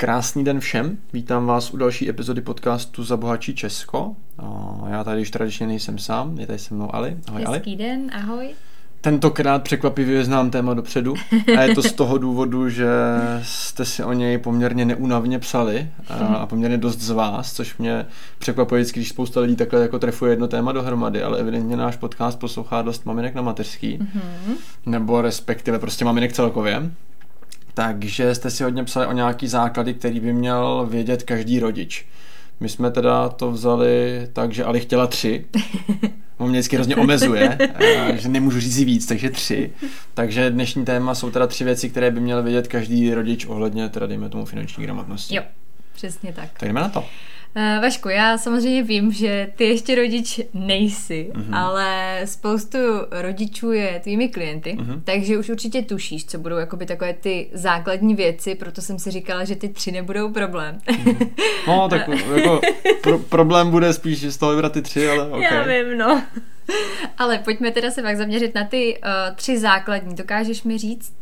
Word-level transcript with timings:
Krásný 0.00 0.44
den 0.44 0.60
všem, 0.60 0.98
vítám 1.12 1.46
vás 1.46 1.74
u 1.74 1.76
další 1.76 2.08
epizody 2.08 2.40
podcastu 2.40 3.04
Zabohačí 3.04 3.54
Česko. 3.54 4.16
Já 4.90 5.04
tady 5.04 5.20
již 5.20 5.30
tradičně 5.30 5.66
nejsem 5.66 5.98
sám, 5.98 6.38
je 6.38 6.46
tady 6.46 6.58
se 6.58 6.74
mnou 6.74 6.94
Ali. 6.94 7.16
Ahoj 7.28 7.44
Hezký 7.48 7.70
Ali. 7.70 7.76
den, 7.76 8.10
ahoj. 8.12 8.48
Tentokrát 9.00 9.62
překvapivě 9.62 10.24
znám 10.24 10.50
téma 10.50 10.74
dopředu 10.74 11.14
a 11.58 11.62
je 11.62 11.74
to 11.74 11.82
z 11.82 11.92
toho 12.02 12.18
důvodu, 12.18 12.68
že 12.68 12.88
jste 13.42 13.84
si 13.84 14.04
o 14.04 14.12
něj 14.12 14.38
poměrně 14.38 14.84
neúnavně 14.84 15.38
psali 15.38 15.88
a 16.38 16.46
poměrně 16.46 16.78
dost 16.78 16.98
z 16.98 17.10
vás, 17.10 17.52
což 17.52 17.76
mě 17.78 18.06
překvapuje 18.38 18.80
vždycky, 18.80 19.00
když 19.00 19.08
spousta 19.08 19.40
lidí 19.40 19.56
takhle 19.56 19.82
jako 19.82 19.98
trefuje 19.98 20.32
jedno 20.32 20.48
téma 20.48 20.72
dohromady, 20.72 21.22
ale 21.22 21.38
evidentně 21.38 21.76
náš 21.76 21.96
podcast 21.96 22.38
poslouchá 22.38 22.82
dost 22.82 23.06
maminek 23.06 23.34
na 23.34 23.42
mateřský, 23.42 23.98
mm-hmm. 23.98 24.54
nebo 24.86 25.22
respektive 25.22 25.78
prostě 25.78 26.04
maminek 26.04 26.32
celkově. 26.32 26.90
Takže 27.74 28.34
jste 28.34 28.50
si 28.50 28.64
hodně 28.64 28.84
psali 28.84 29.06
o 29.06 29.12
nějaký 29.12 29.48
základy, 29.48 29.94
který 29.94 30.20
by 30.20 30.32
měl 30.32 30.86
vědět 30.90 31.22
každý 31.22 31.60
rodič. 31.60 32.06
My 32.60 32.68
jsme 32.68 32.90
teda 32.90 33.28
to 33.28 33.50
vzali 33.50 34.28
tak, 34.32 34.52
že 34.52 34.64
Ali 34.64 34.80
chtěla 34.80 35.06
tři. 35.06 35.44
On 36.38 36.48
mě 36.48 36.58
vždycky 36.58 36.76
hrozně 36.76 36.96
omezuje, 36.96 37.58
eh, 37.60 38.16
že 38.18 38.28
nemůžu 38.28 38.60
říct 38.60 38.78
víc, 38.78 39.06
takže 39.06 39.30
tři. 39.30 39.70
Takže 40.14 40.50
dnešní 40.50 40.84
téma 40.84 41.14
jsou 41.14 41.30
teda 41.30 41.46
tři 41.46 41.64
věci, 41.64 41.90
které 41.90 42.10
by 42.10 42.20
měl 42.20 42.42
vědět 42.42 42.68
každý 42.68 43.14
rodič 43.14 43.46
ohledně, 43.46 43.88
teda 43.88 44.06
dejme 44.06 44.28
tomu 44.28 44.44
finanční 44.44 44.84
gramotnosti. 44.84 45.36
Jo, 45.36 45.42
přesně 45.94 46.32
tak. 46.32 46.48
Tak 46.58 46.68
jdeme 46.68 46.80
na 46.80 46.88
to. 46.88 47.04
Uh, 47.56 47.82
Vašku, 47.82 48.08
já 48.08 48.38
samozřejmě 48.38 48.82
vím, 48.82 49.12
že 49.12 49.52
ty 49.56 49.64
ještě 49.64 49.94
rodič 49.94 50.40
nejsi, 50.54 51.30
uh-huh. 51.34 51.58
ale 51.58 52.20
spoustu 52.24 52.78
rodičů 53.10 53.72
je 53.72 54.00
tvými 54.02 54.28
klienty, 54.28 54.76
uh-huh. 54.80 55.00
takže 55.04 55.38
už 55.38 55.48
určitě 55.48 55.82
tušíš, 55.82 56.26
co 56.26 56.38
budou 56.38 56.56
jakoby 56.56 56.86
takové 56.86 57.12
ty 57.12 57.48
základní 57.52 58.14
věci, 58.14 58.54
proto 58.54 58.82
jsem 58.82 58.98
si 58.98 59.10
říkala, 59.10 59.44
že 59.44 59.56
ty 59.56 59.68
tři 59.68 59.92
nebudou 59.92 60.32
problém. 60.32 60.78
Uh-huh. 60.88 61.30
No, 61.66 61.88
tak 61.88 62.08
jako 62.36 62.60
pro, 63.02 63.18
problém 63.18 63.70
bude 63.70 63.92
spíš 63.92 64.24
z 64.24 64.36
toho 64.36 64.52
vybrat 64.52 64.72
ty 64.72 64.82
tři, 64.82 65.08
ale 65.08 65.30
okay. 65.30 65.42
Já 65.42 65.62
vím, 65.62 65.98
no. 65.98 66.22
Ale 67.18 67.38
pojďme 67.38 67.70
teda 67.70 67.90
se 67.90 68.02
pak 68.02 68.16
zaměřit 68.16 68.54
na 68.54 68.64
ty 68.64 68.98
uh, 68.98 69.36
tři 69.36 69.58
základní. 69.58 70.14
Dokážeš 70.14 70.62
mi 70.62 70.78
říct 70.78 71.14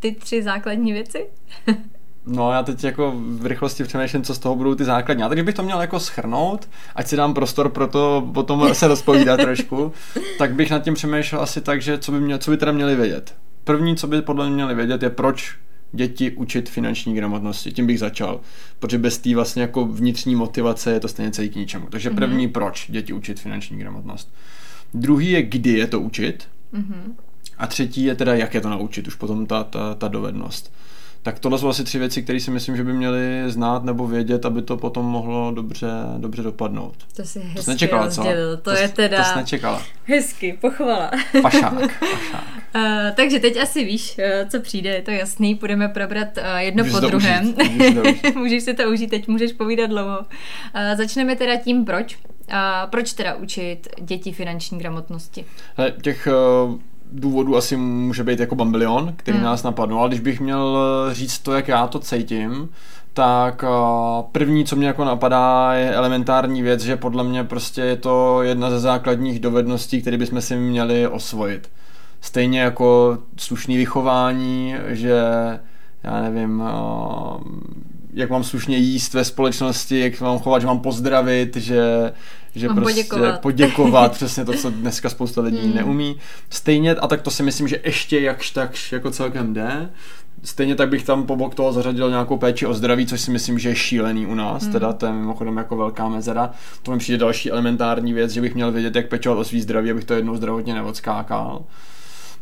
ty 0.00 0.12
tři 0.12 0.42
základní 0.42 0.92
věci? 0.92 1.26
No, 2.30 2.52
já 2.52 2.62
teď 2.62 2.84
jako 2.84 3.14
v 3.16 3.46
rychlosti 3.46 3.84
přemýšlím, 3.84 4.22
co 4.22 4.34
z 4.34 4.38
toho 4.38 4.56
budou 4.56 4.74
ty 4.74 4.84
základní. 4.84 5.24
A 5.24 5.28
tak 5.28 5.44
bych 5.44 5.54
to 5.54 5.62
měl 5.62 5.80
jako 5.80 6.00
schrnout, 6.00 6.68
ať 6.94 7.06
si 7.06 7.16
dám 7.16 7.34
prostor 7.34 7.68
pro 7.68 7.86
to 7.86 8.30
potom 8.34 8.74
se 8.74 8.88
rozpovídat 8.88 9.40
trošku, 9.40 9.92
tak 10.38 10.54
bych 10.54 10.70
nad 10.70 10.78
tím 10.78 10.94
přemýšlel 10.94 11.42
asi 11.42 11.60
tak, 11.60 11.82
že 11.82 11.98
co 11.98 12.12
by, 12.12 12.20
mě, 12.20 12.38
co 12.38 12.50
by 12.50 12.56
teda 12.56 12.72
měli 12.72 12.96
vědět. 12.96 13.34
První, 13.64 13.96
co 13.96 14.06
by 14.06 14.22
podle 14.22 14.46
mě 14.46 14.54
měli 14.54 14.74
vědět, 14.74 15.02
je 15.02 15.10
proč 15.10 15.56
děti 15.92 16.30
učit 16.30 16.68
finanční 16.68 17.14
gramotnosti. 17.14 17.72
Tím 17.72 17.86
bych 17.86 17.98
začal, 17.98 18.40
protože 18.78 18.98
bez 18.98 19.18
té 19.18 19.34
vlastně 19.34 19.62
jako 19.62 19.84
vnitřní 19.84 20.34
motivace 20.34 20.92
je 20.92 21.00
to 21.00 21.08
stejně 21.08 21.30
celý 21.30 21.48
k 21.48 21.56
ničemu. 21.56 21.86
Takže 21.90 22.10
první, 22.10 22.48
mm-hmm. 22.48 22.52
proč 22.52 22.90
děti 22.90 23.12
učit 23.12 23.40
finanční 23.40 23.78
gramotnost. 23.78 24.34
Druhý 24.94 25.30
je, 25.30 25.42
kdy 25.42 25.70
je 25.70 25.86
to 25.86 26.00
učit. 26.00 26.48
Mm-hmm. 26.74 27.14
A 27.58 27.66
třetí 27.66 28.04
je 28.04 28.14
teda, 28.14 28.34
jak 28.34 28.54
je 28.54 28.60
to 28.60 28.68
naučit, 28.68 29.08
už 29.08 29.14
potom 29.14 29.46
ta, 29.46 29.64
ta, 29.64 29.94
ta 29.94 30.08
dovednost. 30.08 30.72
Tak 31.28 31.38
tohle 31.38 31.58
jsou 31.58 31.68
asi 31.68 31.84
tři 31.84 31.98
věci, 31.98 32.22
které 32.22 32.40
si 32.40 32.50
myslím, 32.50 32.76
že 32.76 32.84
by 32.84 32.92
měli 32.92 33.42
znát 33.46 33.84
nebo 33.84 34.06
vědět, 34.06 34.46
aby 34.46 34.62
to 34.62 34.76
potom 34.76 35.06
mohlo 35.06 35.52
dobře, 35.54 35.88
dobře 36.18 36.42
dopadnout. 36.42 36.94
To 37.16 37.24
si 37.24 37.40
hezky 37.40 37.64
to 37.64 37.70
nečekala, 37.70 38.04
rozdělil. 38.04 38.56
Co? 38.56 38.62
To, 38.62 38.70
to 38.70 38.76
je 38.76 38.88
teda... 38.88 39.18
To 39.18 39.24
jsi 39.24 39.36
nečekala. 39.36 39.82
Hezky, 40.04 40.58
pochvala. 40.60 41.10
Pašák, 41.42 41.72
pašák. 42.00 42.02
Uh, 42.74 42.82
takže 43.14 43.38
teď 43.38 43.56
asi 43.56 43.84
víš, 43.84 44.18
uh, 44.18 44.48
co 44.48 44.60
přijde, 44.60 44.90
je 44.90 45.02
to 45.02 45.10
jasný. 45.10 45.54
Budeme 45.54 45.88
probrat 45.88 46.28
uh, 46.36 46.56
jedno 46.56 46.84
můžeš 46.84 47.00
po 47.00 47.06
druhém. 47.06 47.54
Můžeš, 47.70 48.22
můžeš 48.34 48.62
si 48.62 48.74
to 48.74 48.90
užít, 48.90 49.10
teď 49.10 49.28
můžeš 49.28 49.52
povídat 49.52 49.90
dlouho. 49.90 50.18
Uh, 50.18 50.96
začneme 50.96 51.36
teda 51.36 51.56
tím, 51.56 51.84
proč. 51.84 52.18
Uh, 52.50 52.90
proč 52.90 53.12
teda 53.12 53.34
učit 53.34 53.88
děti 54.00 54.32
finanční 54.32 54.78
gramotnosti? 54.78 55.44
He, 55.76 55.92
těch 56.02 56.28
uh, 56.66 56.78
důvodů 57.12 57.56
asi 57.56 57.76
může 57.76 58.24
být 58.24 58.40
jako 58.40 58.54
bambilion, 58.54 59.12
který 59.16 59.38
hmm. 59.38 59.46
nás 59.46 59.62
napadnou, 59.62 59.98
ale 59.98 60.08
když 60.08 60.20
bych 60.20 60.40
měl 60.40 60.78
eh, 61.10 61.14
říct 61.14 61.38
to, 61.38 61.52
jak 61.52 61.68
já 61.68 61.86
to 61.86 61.98
cítím, 61.98 62.68
tak 63.12 63.64
eh, 63.64 64.22
první, 64.32 64.64
co 64.64 64.76
mě 64.76 64.86
jako 64.86 65.04
napadá, 65.04 65.74
je 65.74 65.94
elementární 65.94 66.62
věc, 66.62 66.80
že 66.80 66.96
podle 66.96 67.24
mě 67.24 67.44
prostě 67.44 67.80
je 67.80 67.96
to 67.96 68.42
jedna 68.42 68.70
ze 68.70 68.80
základních 68.80 69.40
dovedností, 69.40 70.00
které 70.00 70.16
bychom 70.18 70.40
si 70.40 70.56
měli 70.56 71.08
osvojit. 71.08 71.70
Stejně 72.20 72.60
jako 72.60 73.18
slušný 73.36 73.76
vychování, 73.76 74.74
že 74.88 75.20
já 76.02 76.22
nevím, 76.22 76.62
eh, 76.66 76.72
jak 78.12 78.30
mám 78.30 78.44
slušně 78.44 78.76
jíst 78.76 79.14
ve 79.14 79.24
společnosti, 79.24 80.00
jak 80.00 80.20
mám 80.20 80.38
chovat, 80.38 80.58
že 80.58 80.66
mám 80.66 80.80
pozdravit, 80.80 81.56
že, 81.56 82.12
že 82.58 82.68
mám 82.68 82.76
prostě 82.76 83.04
poděkovat. 83.04 83.40
poděkovat, 83.40 84.12
přesně 84.12 84.44
to, 84.44 84.52
co 84.52 84.70
dneska 84.80 85.08
spousta 85.08 85.40
lidí 85.40 85.58
hmm. 85.66 85.74
neumí. 85.74 86.16
Stejně, 86.50 86.94
a 86.94 87.06
tak 87.06 87.22
to 87.22 87.30
si 87.30 87.42
myslím, 87.42 87.68
že 87.68 87.80
ještě 87.84 88.20
jakž 88.20 88.50
takž 88.50 88.92
jako 88.92 89.10
celkem 89.10 89.54
jde. 89.54 89.90
Stejně 90.42 90.74
tak 90.74 90.88
bych 90.88 91.04
tam 91.04 91.26
po 91.26 91.36
bok 91.36 91.54
toho 91.54 91.72
zařadil 91.72 92.10
nějakou 92.10 92.36
péči 92.36 92.66
o 92.66 92.74
zdraví, 92.74 93.06
což 93.06 93.20
si 93.20 93.30
myslím, 93.30 93.58
že 93.58 93.68
je 93.68 93.74
šílený 93.74 94.26
u 94.26 94.34
nás, 94.34 94.62
hmm. 94.62 94.72
teda 94.72 94.92
to 94.92 95.06
je 95.06 95.12
mimochodem 95.12 95.56
jako 95.56 95.76
velká 95.76 96.08
mezera. 96.08 96.50
To 96.82 96.92
mi 96.92 96.98
přijde 96.98 97.18
další 97.18 97.50
elementární 97.50 98.12
věc, 98.12 98.30
že 98.30 98.40
bych 98.40 98.54
měl 98.54 98.72
vědět, 98.72 98.96
jak 98.96 99.08
pečovat 99.08 99.38
o 99.38 99.44
svý 99.44 99.60
zdraví, 99.60 99.90
abych 99.90 100.04
to 100.04 100.14
jednou 100.14 100.36
zdravotně 100.36 100.74
neodskákal. 100.74 101.62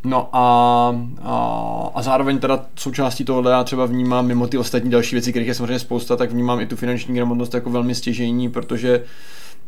No 0.03 0.29
a, 0.33 0.95
a, 1.21 1.91
a 1.95 2.01
zároveň 2.01 2.39
teda 2.39 2.65
součástí 2.75 3.25
tohohle 3.25 3.51
já 3.51 3.63
třeba 3.63 3.85
vnímám 3.85 4.27
mimo 4.27 4.47
ty 4.47 4.57
ostatní 4.57 4.89
další 4.89 5.15
věci, 5.15 5.31
kterých 5.31 5.47
je 5.47 5.53
samozřejmě 5.53 5.79
spousta, 5.79 6.15
tak 6.15 6.31
vnímám 6.31 6.59
i 6.59 6.65
tu 6.65 6.75
finanční 6.75 7.15
gramotnost 7.15 7.53
jako 7.53 7.69
velmi 7.69 7.95
stěžejní, 7.95 8.49
protože 8.49 8.97
mm, 8.97 9.05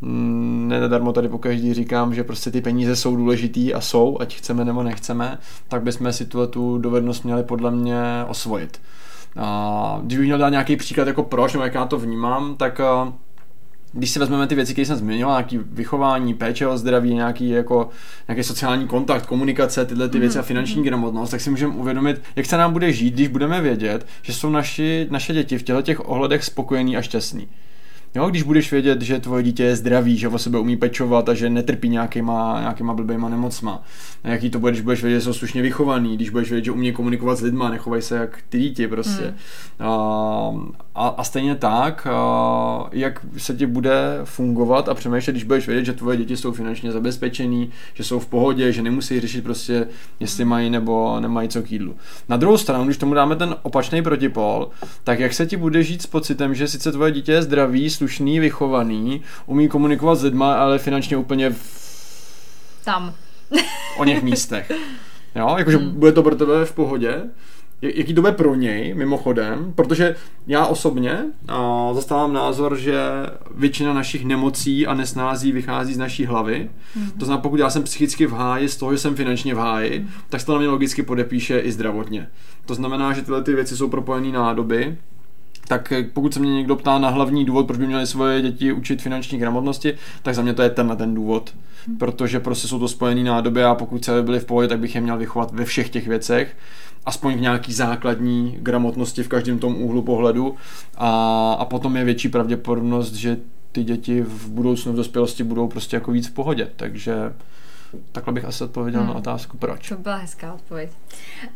nedarmo 0.02 1.14
tady 1.14 1.30
pokaždý 1.30 1.74
říkám, 1.74 2.14
že 2.14 2.24
prostě 2.24 2.52
ty 2.52 2.62
peníze 2.62 2.96
jsou 2.96 3.16
důležitý 3.16 3.74
a 3.74 3.82
jsou, 3.82 4.18
ať 4.20 4.36
chceme 4.36 4.66
nebo 4.66 4.84
nechceme, 4.84 5.38
tak 5.68 5.84
bychom 5.84 6.14
si 6.14 6.26
tuhle 6.26 6.48
tu 6.48 6.78
dovednost 6.78 7.26
měli 7.26 7.44
podle 7.44 7.72
mě 7.72 8.02
osvojit. 8.28 8.82
A 9.38 10.00
když 10.04 10.18
bych 10.18 10.26
měl 10.28 10.38
dát 10.38 10.50
nějaký 10.50 10.76
příklad 10.76 11.08
jako 11.08 11.24
proč, 11.24 11.54
nebo 11.54 11.64
jak 11.64 11.74
já 11.74 11.86
to 11.86 11.98
vnímám, 11.98 12.56
tak 12.56 12.82
když 13.94 14.12
si 14.12 14.20
vezmeme 14.20 14.48
ty 14.48 14.56
věci, 14.56 14.74
které 14.74 14.86
jsem 14.86 14.96
zmiňoval, 14.98 15.36
nějaký 15.36 15.58
vychování, 15.58 16.34
péče 16.34 16.68
o 16.68 16.78
zdraví, 16.78 17.14
nějaký, 17.14 17.50
jako, 17.50 17.90
nějaký 18.28 18.44
sociální 18.44 18.88
kontakt, 18.88 19.26
komunikace, 19.26 19.86
tyhle 19.86 20.09
ty 20.09 20.20
věci 20.20 20.38
mm. 20.38 20.40
a 20.40 20.44
finanční 20.44 20.84
gramotnost, 20.84 21.30
tak 21.30 21.42
si 21.42 21.50
můžeme 21.50 21.74
uvědomit, 21.76 22.22
jak 22.36 22.46
se 22.46 22.58
nám 22.58 22.74
bude 22.74 22.94
žít, 22.94 23.14
když 23.14 23.28
budeme 23.28 23.62
vědět, 23.62 24.08
že 24.22 24.34
jsou 24.34 24.50
naši, 24.50 25.08
naše 25.09 25.34
děti 25.34 25.58
v 25.58 25.64
těchto 25.64 25.82
těch 25.82 26.09
ohledech 26.09 26.44
spokojení 26.44 26.98
a 26.98 27.02
šťastní. 27.02 27.48
Jo, 28.16 28.30
když 28.30 28.44
budeš 28.44 28.72
vědět, 28.72 29.02
že 29.02 29.20
tvoje 29.20 29.44
dítě 29.44 29.64
je 29.64 29.75
zdravý, 29.75 30.18
že 30.18 30.28
o 30.28 30.38
sebe 30.38 30.59
umí 30.59 30.78
pečovat 30.78 31.30
a 31.30 31.34
že 31.34 31.50
netrpí 31.50 31.90
nějakýma, 31.90 32.58
nějakýma 32.59 32.94
blbýma 32.94 33.30
nemocma. 33.30 33.84
A 34.24 34.30
jaký 34.30 34.50
to 34.50 34.59
bude, 34.59 34.72
když 34.72 34.81
budeš 34.81 35.03
vědět, 35.03 35.20
že 35.20 35.25
jsou 35.25 35.34
slušně 35.34 35.62
vychovaný, 35.62 36.16
když 36.16 36.30
budeš 36.30 36.50
vědět, 36.50 36.66
že 36.66 36.72
umí 36.72 36.92
komunikovat 36.92 37.36
s 37.36 37.42
lidma, 37.42 37.70
nechovají 37.70 38.02
se 38.02 38.18
jak 38.18 38.40
ty 38.50 38.59
dítě 38.59 38.88
prostě. 38.88 39.24
Hmm. 39.24 39.90
A, 39.90 40.52
a, 40.96 41.08
a 41.08 41.24
stejně 41.24 41.56
tak, 41.56 42.08
a, 42.08 42.90
jak 42.92 43.25
se 43.38 43.53
ti 43.53 43.66
bude 43.66 44.20
fungovat 44.24 44.90
a 44.90 44.94
přemýšlet, 44.94 45.34
když 45.34 45.44
budeš 45.44 45.68
vědět, 45.68 45.86
že 45.86 45.94
tvoje 45.94 46.18
děti 46.18 46.38
jsou 46.38 46.52
finančně 46.52 46.91
zabezpečený, 46.91 47.70
že 47.94 48.03
jsou 48.03 48.20
v 48.20 48.28
pohodě, 48.28 48.72
že 48.72 48.81
nemusí 48.81 49.20
řešit 49.20 49.44
prostě, 49.44 49.88
jestli 50.20 50.46
mají 50.46 50.70
nebo 50.70 51.20
nemají 51.20 51.50
co 51.50 51.62
k 51.62 51.72
jídlu. 51.72 51.96
Na 52.30 52.38
druhou 52.38 52.58
stranu, 52.58 52.86
když 52.86 52.97
tomu 52.97 53.14
dáme 53.14 53.36
ten 53.36 53.56
opačný 53.62 54.02
protipol, 54.02 54.70
tak 55.03 55.20
jak 55.20 55.34
se 55.34 55.46
ti 55.46 55.58
bude 55.58 55.84
žít 55.84 56.02
s 56.02 56.08
pocitem, 56.08 56.56
že 56.56 56.68
sice 56.68 56.91
tvoje 56.91 57.12
dítě 57.12 57.31
je 57.31 57.41
zdravý, 57.41 57.90
slušný, 58.00 58.40
vychovaný, 58.40 59.22
umí 59.46 59.68
komunikovat 59.68 60.16
s 60.16 60.24
lidma, 60.24 60.54
ale 60.54 60.79
finančně 60.79 61.18
úplně 61.18 61.50
v... 61.50 62.82
tam. 62.84 63.14
o 63.97 64.03
něch 64.03 64.23
místech. 64.23 64.72
Jo, 65.35 65.56
jakože 65.58 65.78
hmm. 65.78 66.00
bude 66.00 66.12
to 66.12 66.23
pro 66.23 66.35
tebe 66.35 66.66
v 66.66 66.73
pohodě, 66.73 67.22
jaký 67.82 68.14
to 68.14 68.22
bude 68.22 68.34
pro 68.34 68.56
něj, 68.56 68.94
mimochodem, 68.94 69.73
protože 69.76 70.16
já 70.47 70.66
osobně 70.66 71.26
a, 71.47 71.90
zastávám 71.94 72.34
názor, 72.34 72.78
že 72.78 73.00
většina 73.56 73.94
našich 73.94 74.26
nemocí 74.26 74.88
a 74.88 74.94
nesnází 74.94 75.52
vychází 75.52 75.94
z 75.94 75.97
naší 75.97 76.26
hlavy. 76.26 76.70
Mm. 76.96 77.12
To 77.12 77.26
znamená, 77.26 77.41
pokud 77.41 77.59
já 77.59 77.70
jsem 77.70 77.84
psychicky 77.84 78.26
v 78.26 78.32
háji, 78.32 78.70
z 78.70 78.78
toho, 78.78 78.91
že 78.91 78.97
jsem 78.97 79.16
finančně 79.16 79.56
v 79.56 79.58
háji, 79.58 80.00
mm. 80.00 80.09
tak 80.29 80.40
se 80.40 80.46
to 80.46 80.53
na 80.53 80.59
mě 80.59 80.68
logicky 80.68 81.03
podepíše 81.03 81.59
i 81.59 81.72
zdravotně. 81.72 82.28
To 82.66 82.76
znamená, 82.76 83.14
že 83.14 83.22
tyhle 83.22 83.44
ty 83.44 83.53
věci 83.56 83.78
jsou 83.78 83.88
propojené 83.88 84.32
nádoby 84.32 84.97
tak 85.70 85.94
pokud 86.14 86.34
se 86.34 86.40
mě 86.40 86.54
někdo 86.54 86.76
ptá 86.76 87.00
na 87.00 87.10
hlavní 87.10 87.46
důvod, 87.46 87.68
proč 87.68 87.80
by 87.80 87.88
měli 87.88 88.08
svoje 88.08 88.42
děti 88.42 88.72
učit 88.72 89.02
finanční 89.02 89.38
gramotnosti, 89.38 89.94
tak 90.24 90.36
za 90.36 90.42
mě 90.42 90.54
to 90.54 90.62
je 90.62 90.70
tenhle 90.70 90.96
ten 90.96 91.14
důvod. 91.14 91.54
Protože 92.00 92.40
prostě 92.40 92.68
jsou 92.68 92.80
to 92.80 92.88
spojené 92.88 93.24
nádoby 93.24 93.64
a 93.64 93.76
pokud 93.76 94.06
se 94.06 94.24
byli 94.24 94.40
v 94.40 94.46
pohodě, 94.46 94.68
tak 94.68 94.80
bych 94.80 94.96
je 94.96 95.02
měl 95.02 95.18
vychovat 95.18 95.52
ve 95.52 95.66
všech 95.66 95.90
těch 95.90 96.08
věcech 96.08 96.58
aspoň 97.06 97.34
v 97.34 97.42
nějaký 97.42 97.74
základní 97.74 98.58
gramotnosti 98.60 99.24
v 99.24 99.28
každém 99.28 99.60
tom 99.60 99.82
úhlu 99.82 100.02
pohledu 100.02 100.56
a, 100.98 101.54
a 101.60 101.66
potom 101.66 101.98
je 101.98 102.04
větší 102.04 102.30
pravděpodobnost, 102.30 103.14
že 103.14 103.38
ty 103.72 103.84
děti 103.84 104.22
v 104.22 104.50
budoucnu 104.50 104.94
v 104.94 104.96
dospělosti 104.96 105.44
budou 105.44 105.68
prostě 105.68 105.96
jako 105.96 106.12
víc 106.12 106.28
v 106.28 106.32
pohodě, 106.32 106.68
takže 106.76 107.14
takhle 108.12 108.34
bych 108.34 108.46
asi 108.46 108.64
odpověděl 108.64 109.02
hmm. 109.02 109.10
na 109.10 109.16
otázku 109.16 109.58
proč. 109.58 109.90
To 109.90 109.96
byla 109.96 110.16
hezká 110.16 110.54
odpověď. 110.54 110.90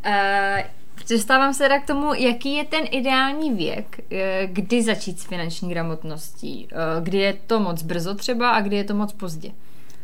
Uh, 0.05 0.82
Přestávám 0.95 1.53
se 1.53 1.63
teda 1.63 1.79
k 1.79 1.85
tomu, 1.85 2.13
jaký 2.13 2.55
je 2.55 2.65
ten 2.65 2.81
ideální 2.91 3.53
věk, 3.53 3.99
eh, 4.11 4.47
kdy 4.51 4.83
začít 4.83 5.19
s 5.19 5.25
finanční 5.25 5.69
gramotností. 5.69 6.67
Eh, 6.71 7.01
kdy 7.01 7.17
je 7.17 7.37
to 7.47 7.59
moc 7.59 7.83
brzo 7.83 8.15
třeba 8.15 8.49
a 8.49 8.61
kdy 8.61 8.75
je 8.75 8.83
to 8.83 8.93
moc 8.93 9.13
pozdě. 9.13 9.51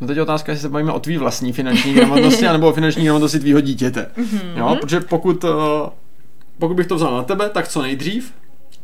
No 0.02 0.08
teď 0.08 0.16
je 0.16 0.24
otázka, 0.24 0.52
jestli 0.52 0.62
se 0.62 0.70
bavíme 0.70 0.92
o 0.92 1.00
tvý 1.00 1.18
vlastní 1.18 1.54
finanční 1.54 1.94
gramotnosti, 1.94 2.48
anebo 2.48 2.70
o 2.70 2.74
finanční 2.74 3.04
gramotnosti 3.04 3.40
tvýho 3.40 3.62
dítěte. 3.62 4.12
Mm-hmm. 4.18 4.58
Jo, 4.58 4.78
protože 4.82 5.00
pokud, 5.00 5.44
eh, 5.44 5.48
pokud 6.60 6.74
bych 6.74 6.88
to 6.88 6.96
vzal 6.96 7.18
na 7.18 7.24
tebe, 7.24 7.50
tak 7.50 7.68
co 7.68 7.82
nejdřív, 7.82 8.34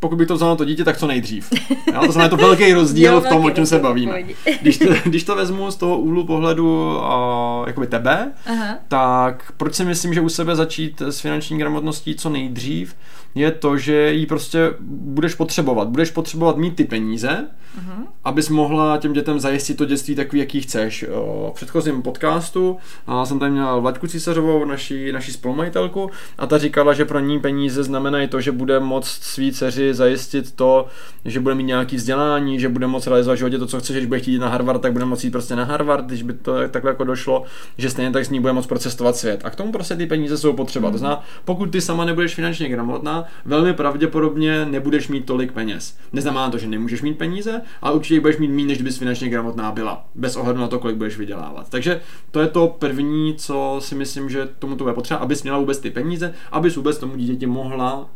pokud 0.06 0.16
bych 0.16 0.28
to 0.28 0.36
vzal 0.36 0.50
na 0.50 0.56
to 0.56 0.66
dítě, 0.66 0.84
tak 0.84 0.98
co 0.98 1.08
nejdřív. 1.08 1.52
Jo? 1.94 2.02
To 2.06 2.12
znamená, 2.12 2.24
je 2.24 2.30
to 2.30 2.38
velký 2.38 2.74
rozdíl 2.74 3.14
jo, 3.14 3.22
v 3.22 3.28
tom, 3.28 3.46
o 3.46 3.52
čem 3.52 3.66
se 3.66 3.80
bavíme. 3.80 4.24
Když 4.62 4.78
to, 4.78 4.86
když 5.06 5.24
to 5.24 5.36
vezmu 5.36 5.72
z 5.72 5.76
toho 5.76 6.00
úhlu 6.00 6.26
pohledu 6.26 6.98
uh, 6.98 7.68
jakoby 7.68 7.88
tebe, 7.88 8.32
Aha. 8.46 8.78
tak 8.88 9.52
proč 9.58 9.76
si 9.76 9.86
myslím, 9.86 10.14
že 10.14 10.22
u 10.22 10.30
sebe 10.30 10.56
začít 10.56 11.02
s 11.02 11.20
finanční 11.20 11.58
gramotností 11.58 12.16
co 12.16 12.30
nejdřív, 12.30 12.96
je 13.36 13.52
to, 13.52 13.78
že 13.78 14.12
ji 14.12 14.26
prostě 14.26 14.74
budeš 14.80 15.36
potřebovat. 15.36 15.88
Budeš 15.88 16.12
potřebovat 16.12 16.58
mít 16.58 16.76
ty 16.76 16.84
peníze, 16.84 17.48
uh-huh. 17.80 18.04
abys 18.24 18.50
mohla 18.50 18.98
těm 18.98 19.14
dětem 19.14 19.40
zajistit 19.40 19.78
to 19.78 19.86
dětství 19.86 20.16
takový, 20.16 20.40
jaký 20.40 20.62
chceš. 20.62 21.06
V 21.50 21.52
předchozím 21.54 22.02
podcastu 22.02 22.78
a 23.08 23.26
jsem 23.26 23.40
tady 23.40 23.52
měl 23.52 23.82
Vlaďku 23.82 24.08
Císařovou, 24.08 24.66
naší, 24.66 25.12
naší 25.12 25.32
spolumajitelku, 25.32 26.12
a 26.38 26.48
ta 26.48 26.58
říkala, 26.58 26.94
že 26.94 27.06
pro 27.06 27.20
ní 27.20 27.40
peníze 27.40 27.84
znamenají 27.84 28.28
to, 28.28 28.42
že 28.42 28.52
bude 28.52 28.80
moct 28.80 29.24
svý 29.24 29.52
dceři 29.52 29.94
zajistit 29.96 30.52
to, 30.52 30.86
že 31.26 31.40
bude 31.40 31.56
mít 31.56 31.64
nějaký 31.64 31.96
vzdělání, 31.96 32.60
že 32.60 32.70
bude 32.70 32.88
moct 32.88 33.08
realizovat 33.08 33.36
v 33.36 33.38
životě 33.38 33.58
to, 33.58 33.68
co 33.68 33.80
chce, 33.80 33.94
že 33.94 34.08
bude 34.08 34.20
chtít 34.20 34.36
jít 34.36 34.40
na 34.40 34.50
Harvard, 34.50 34.82
tak 34.82 34.94
bude 34.94 35.06
moct 35.06 35.24
jít 35.24 35.32
prostě 35.32 35.56
na 35.56 35.64
Harvard, 35.64 36.06
když 36.06 36.24
by 36.24 36.34
to 36.34 36.68
takhle 36.68 36.92
jako 36.92 37.04
došlo, 37.04 37.44
že 37.78 37.90
stejně 37.90 38.12
tak 38.12 38.26
s 38.26 38.30
ní 38.30 38.40
bude 38.40 38.54
moct 38.54 38.68
procestovat 38.68 39.16
svět. 39.16 39.42
A 39.44 39.50
k 39.50 39.56
tomu 39.56 39.72
prostě 39.72 39.96
ty 39.96 40.06
peníze 40.06 40.38
jsou 40.38 40.54
potřeba. 40.54 40.92
To 40.92 40.98
znamená, 40.98 41.24
pokud 41.46 41.66
ty 41.72 41.82
sama 41.82 42.06
nebudeš 42.06 42.36
finančně 42.36 42.70
gramotná, 42.70 43.24
velmi 43.46 43.74
pravděpodobně 43.74 44.66
nebudeš 44.66 45.08
mít 45.08 45.26
tolik 45.26 45.52
peněz. 45.52 45.98
Neznamená 46.14 46.50
to, 46.50 46.58
že 46.58 46.68
nemůžeš 46.68 47.02
mít 47.02 47.18
peníze, 47.18 47.62
ale 47.82 47.96
určitě 47.96 48.20
budeš 48.20 48.38
mít 48.38 48.52
méně, 48.52 48.68
než 48.68 48.82
bys 48.82 48.98
finančně 48.98 49.30
gramotná 49.30 49.72
byla, 49.72 50.06
bez 50.16 50.36
ohledu 50.36 50.60
na 50.60 50.68
to, 50.68 50.80
kolik 50.80 50.98
budeš 50.98 51.18
vydělávat. 51.18 51.70
Takže 51.70 52.02
to 52.32 52.40
je 52.40 52.48
to 52.48 52.68
první, 52.80 53.36
co 53.38 53.78
si 53.80 53.96
myslím, 53.96 54.30
že 54.30 54.48
tomu 54.60 54.76
to 54.76 54.84
bude 54.84 54.94
potřeba, 54.94 55.20
abys 55.20 55.44
měla 55.44 55.58
vůbec 55.58 55.80
ty 55.80 55.92
peníze, 55.92 56.34
abys 56.52 56.76
vůbec 56.76 56.98
tomu 56.98 57.16
dítěti 57.16 57.46
mohla 57.46 58.10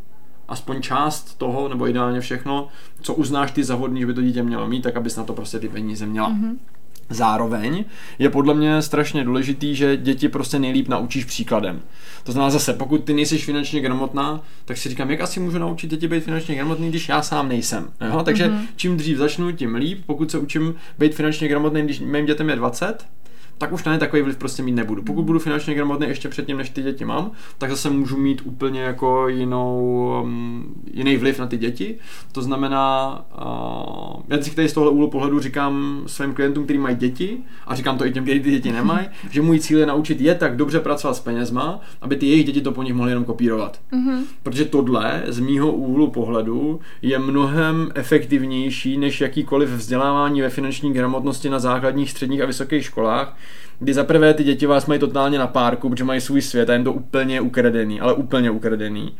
aspoň 0.49 0.81
část 0.81 1.37
toho, 1.37 1.69
nebo 1.69 1.87
ideálně 1.87 2.21
všechno, 2.21 2.67
co 3.01 3.13
uznáš 3.13 3.51
ty 3.51 3.63
za 3.63 3.79
že 3.95 4.05
by 4.05 4.13
to 4.13 4.21
dítě 4.21 4.43
mělo 4.43 4.67
mít, 4.67 4.81
tak 4.81 4.95
abys 4.95 5.15
na 5.15 5.23
to 5.23 5.33
prostě 5.33 5.59
ty 5.59 5.69
peníze 5.69 6.05
měla. 6.05 6.31
Mm-hmm. 6.31 6.55
Zároveň 7.09 7.85
je 8.19 8.29
podle 8.29 8.53
mě 8.53 8.81
strašně 8.81 9.23
důležitý, 9.23 9.75
že 9.75 9.97
děti 9.97 10.29
prostě 10.29 10.59
nejlíp 10.59 10.87
naučíš 10.87 11.25
příkladem. 11.25 11.81
To 12.23 12.31
znamená 12.31 12.49
zase, 12.49 12.73
pokud 12.73 13.03
ty 13.03 13.13
nejsi 13.13 13.37
finančně 13.37 13.81
gramotná, 13.81 14.41
tak 14.65 14.77
si 14.77 14.89
říkám, 14.89 15.11
jak 15.11 15.21
asi 15.21 15.39
můžu 15.39 15.57
naučit 15.57 15.89
děti 15.89 16.07
být 16.07 16.23
finančně 16.23 16.55
gramotný, 16.55 16.89
když 16.89 17.09
já 17.09 17.21
sám 17.21 17.49
nejsem. 17.49 17.87
Jo? 18.07 18.21
Takže 18.23 18.47
mm-hmm. 18.47 18.67
čím 18.75 18.97
dřív 18.97 19.17
začnu, 19.17 19.51
tím 19.51 19.75
líp. 19.75 20.03
Pokud 20.05 20.31
se 20.31 20.37
učím 20.37 20.75
být 20.99 21.15
finančně 21.15 21.47
gramotný, 21.47 21.81
když 21.81 21.99
mým 21.99 22.25
dětem 22.25 22.49
je 22.49 22.55
20, 22.55 23.05
tak 23.59 23.71
už 23.71 23.83
na 23.83 23.93
ně 23.93 23.99
takový 23.99 24.21
vliv 24.21 24.37
prostě 24.37 24.63
mít 24.63 24.71
nebudu. 24.71 25.01
Pokud 25.01 25.23
budu 25.23 25.39
finančně 25.39 25.73
gramotný 25.73 26.07
ještě 26.07 26.29
předtím, 26.29 26.57
než 26.57 26.69
ty 26.69 26.81
děti 26.81 27.05
mám, 27.05 27.31
tak 27.57 27.69
zase 27.69 27.89
můžu 27.89 28.17
mít 28.17 28.41
úplně 28.45 28.81
jako 28.81 29.27
jinou, 29.27 30.21
um, 30.23 30.73
jiný 30.93 31.17
vliv 31.17 31.39
na 31.39 31.47
ty 31.47 31.57
děti. 31.57 31.95
To 32.31 32.41
znamená, 32.41 33.15
uh, 34.15 34.21
já 34.27 34.41
si 34.41 34.55
tady 34.55 34.69
z 34.69 34.73
tohle 34.73 34.91
úhlu 34.91 35.09
pohledu 35.09 35.39
říkám 35.39 36.03
svým 36.07 36.33
klientům, 36.33 36.63
kteří 36.63 36.79
mají 36.79 36.95
děti, 36.95 37.37
a 37.67 37.75
říkám 37.75 37.97
to 37.97 38.05
i 38.05 38.11
těm, 38.11 38.23
kteří 38.23 38.39
ty 38.39 38.51
děti 38.51 38.71
nemají, 38.71 39.07
že 39.29 39.41
můj 39.41 39.59
cíl 39.59 39.79
je 39.79 39.85
naučit 39.85 40.21
je 40.21 40.35
tak 40.35 40.55
dobře 40.55 40.79
pracovat 40.79 41.13
s 41.13 41.19
penězma, 41.19 41.79
aby 42.01 42.15
ty 42.15 42.25
jejich 42.25 42.45
děti 42.45 42.61
to 42.61 42.71
po 42.71 42.83
nich 42.83 42.93
mohly 42.93 43.11
jenom 43.11 43.25
kopírovat. 43.25 43.79
Mm-hmm. 43.91 44.23
Protože 44.43 44.65
tohle 44.65 45.23
z 45.27 45.39
mýho 45.39 45.71
úhlu 45.71 46.11
pohledu 46.11 46.79
je 47.01 47.19
mnohem 47.19 47.91
efektivnější 47.95 48.97
než 48.97 49.21
jakýkoliv 49.21 49.69
vzdělávání 49.69 50.41
ve 50.41 50.49
finanční 50.49 50.93
gramotnosti 50.93 51.49
na 51.49 51.59
základních, 51.59 52.11
středních 52.11 52.41
a 52.41 52.45
vysokých 52.45 52.85
školách, 52.85 53.37
kdy 53.79 53.93
za 53.93 54.03
prvé 54.03 54.33
ty 54.33 54.43
děti 54.43 54.65
vás 54.65 54.85
mají 54.85 54.99
totálně 54.99 55.39
na 55.39 55.47
párku, 55.47 55.89
protože 55.89 56.03
mají 56.03 56.21
svůj 56.21 56.41
svět 56.41 56.69
a 56.69 56.73
jen 56.73 56.83
to 56.83 56.93
úplně 56.93 57.41
ukradený, 57.41 58.01
ale 58.01 58.13
úplně 58.13 58.51
ukradený. 58.51 59.13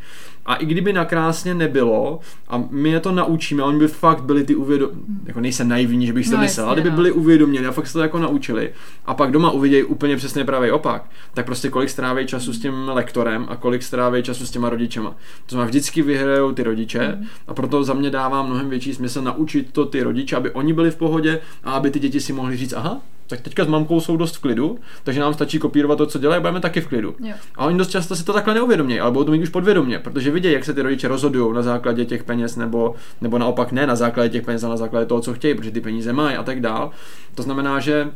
A 0.46 0.56
i 0.56 0.66
kdyby 0.66 0.94
nakrásně 0.94 1.54
nebylo, 1.54 2.20
a 2.48 2.64
my 2.70 2.90
je 2.90 3.00
to 3.00 3.12
naučíme, 3.12 3.64
a 3.64 3.66
oni 3.66 3.80
by 3.80 3.88
fakt 3.88 4.24
byli 4.24 4.44
ty 4.44 4.56
uvědom... 4.56 4.90
Jako 5.26 5.40
nejsem 5.40 5.68
naivní, 5.68 6.08
že 6.08 6.14
bych 6.14 6.26
si 6.26 6.31
to 6.31 6.38
no, 6.38 6.44
myslel, 6.44 6.66
ale 6.66 6.76
kdyby 6.76 6.90
no. 6.90 6.96
byli 6.96 7.12
uvědoměni 7.12 7.66
a 7.66 7.72
fakt 7.72 7.88
se 7.88 7.94
to 7.94 8.00
jako 8.00 8.20
naučili 8.20 8.74
a 9.06 9.14
pak 9.14 9.31
doma 9.31 9.52
uvidějí 9.52 9.84
úplně 9.84 10.18
přesně 10.18 10.46
pravý 10.46 10.72
opak, 10.72 11.10
tak 11.34 11.46
prostě 11.46 11.70
kolik 11.70 11.90
stráví 11.90 12.28
času 12.28 12.54
s 12.54 12.60
tím 12.60 12.74
lektorem 12.94 13.46
a 13.50 13.56
kolik 13.56 13.84
stráví 13.84 14.24
času 14.24 14.46
s 14.46 14.52
těma 14.52 14.70
rodičema. 14.70 15.10
To 15.10 15.50
znamená, 15.50 15.68
vždycky 15.68 16.02
vyhrajou 16.02 16.52
ty 16.52 16.64
rodiče 16.64 17.18
mm. 17.20 17.26
a 17.48 17.54
proto 17.54 17.84
za 17.84 17.94
mě 17.94 18.10
dává 18.10 18.44
mnohem 18.44 18.70
větší 18.70 18.94
smysl 18.94 19.22
naučit 19.22 19.72
to 19.72 19.86
ty 19.86 20.04
rodiče, 20.04 20.36
aby 20.36 20.52
oni 20.52 20.74
byli 20.74 20.92
v 20.92 20.96
pohodě 20.96 21.40
a 21.64 21.72
aby 21.72 21.92
ty 21.92 22.00
děti 22.00 22.20
si 22.20 22.34
mohli 22.34 22.58
říct, 22.58 22.74
aha, 22.74 23.02
tak 23.30 23.42
teďka 23.42 23.66
s 23.66 23.68
mamkou 23.68 24.02
jsou 24.02 24.18
dost 24.18 24.36
v 24.36 24.42
klidu, 24.42 24.80
takže 25.04 25.20
nám 25.20 25.34
stačí 25.34 25.60
kopírovat 25.60 25.98
to, 25.98 26.06
co 26.06 26.20
dělají, 26.20 26.42
budeme 26.42 26.60
taky 26.60 26.81
v 26.81 26.88
klidu. 26.88 27.16
Jo. 27.20 27.34
A 27.56 27.66
oni 27.66 27.78
dost 27.78 27.90
často 27.90 28.16
si 28.16 28.26
to 28.26 28.34
takhle 28.34 28.54
neuvědomí, 28.54 29.00
ale 29.00 29.12
budou 29.12 29.24
to 29.24 29.31
mít 29.31 29.44
už 29.44 29.50
podvědomě, 29.50 30.00
protože 30.00 30.31
vidějí, 30.31 30.54
jak 30.54 30.66
se 30.66 30.74
ty 30.74 30.81
rodiče 30.81 31.08
rozhodují 31.08 31.54
na 31.56 31.62
základě 31.62 32.06
těch 32.06 32.24
peněz, 32.24 32.56
nebo, 32.56 32.96
nebo 33.22 33.38
naopak 33.38 33.72
ne 33.72 33.88
na 33.88 33.96
základě 33.96 34.30
těch 34.30 34.44
peněz, 34.44 34.64
ale 34.64 34.74
na 34.74 34.78
základě 34.78 35.06
toho, 35.06 35.22
co 35.22 35.34
chtějí, 35.34 35.56
protože 35.56 35.72
ty 35.72 35.81
peníze 35.81 36.14
mají 36.14 36.38
a 36.38 36.44
tak 36.44 36.62
dál. 36.62 36.92
To 37.36 37.44
znamená, 37.44 37.80
že 37.80 38.12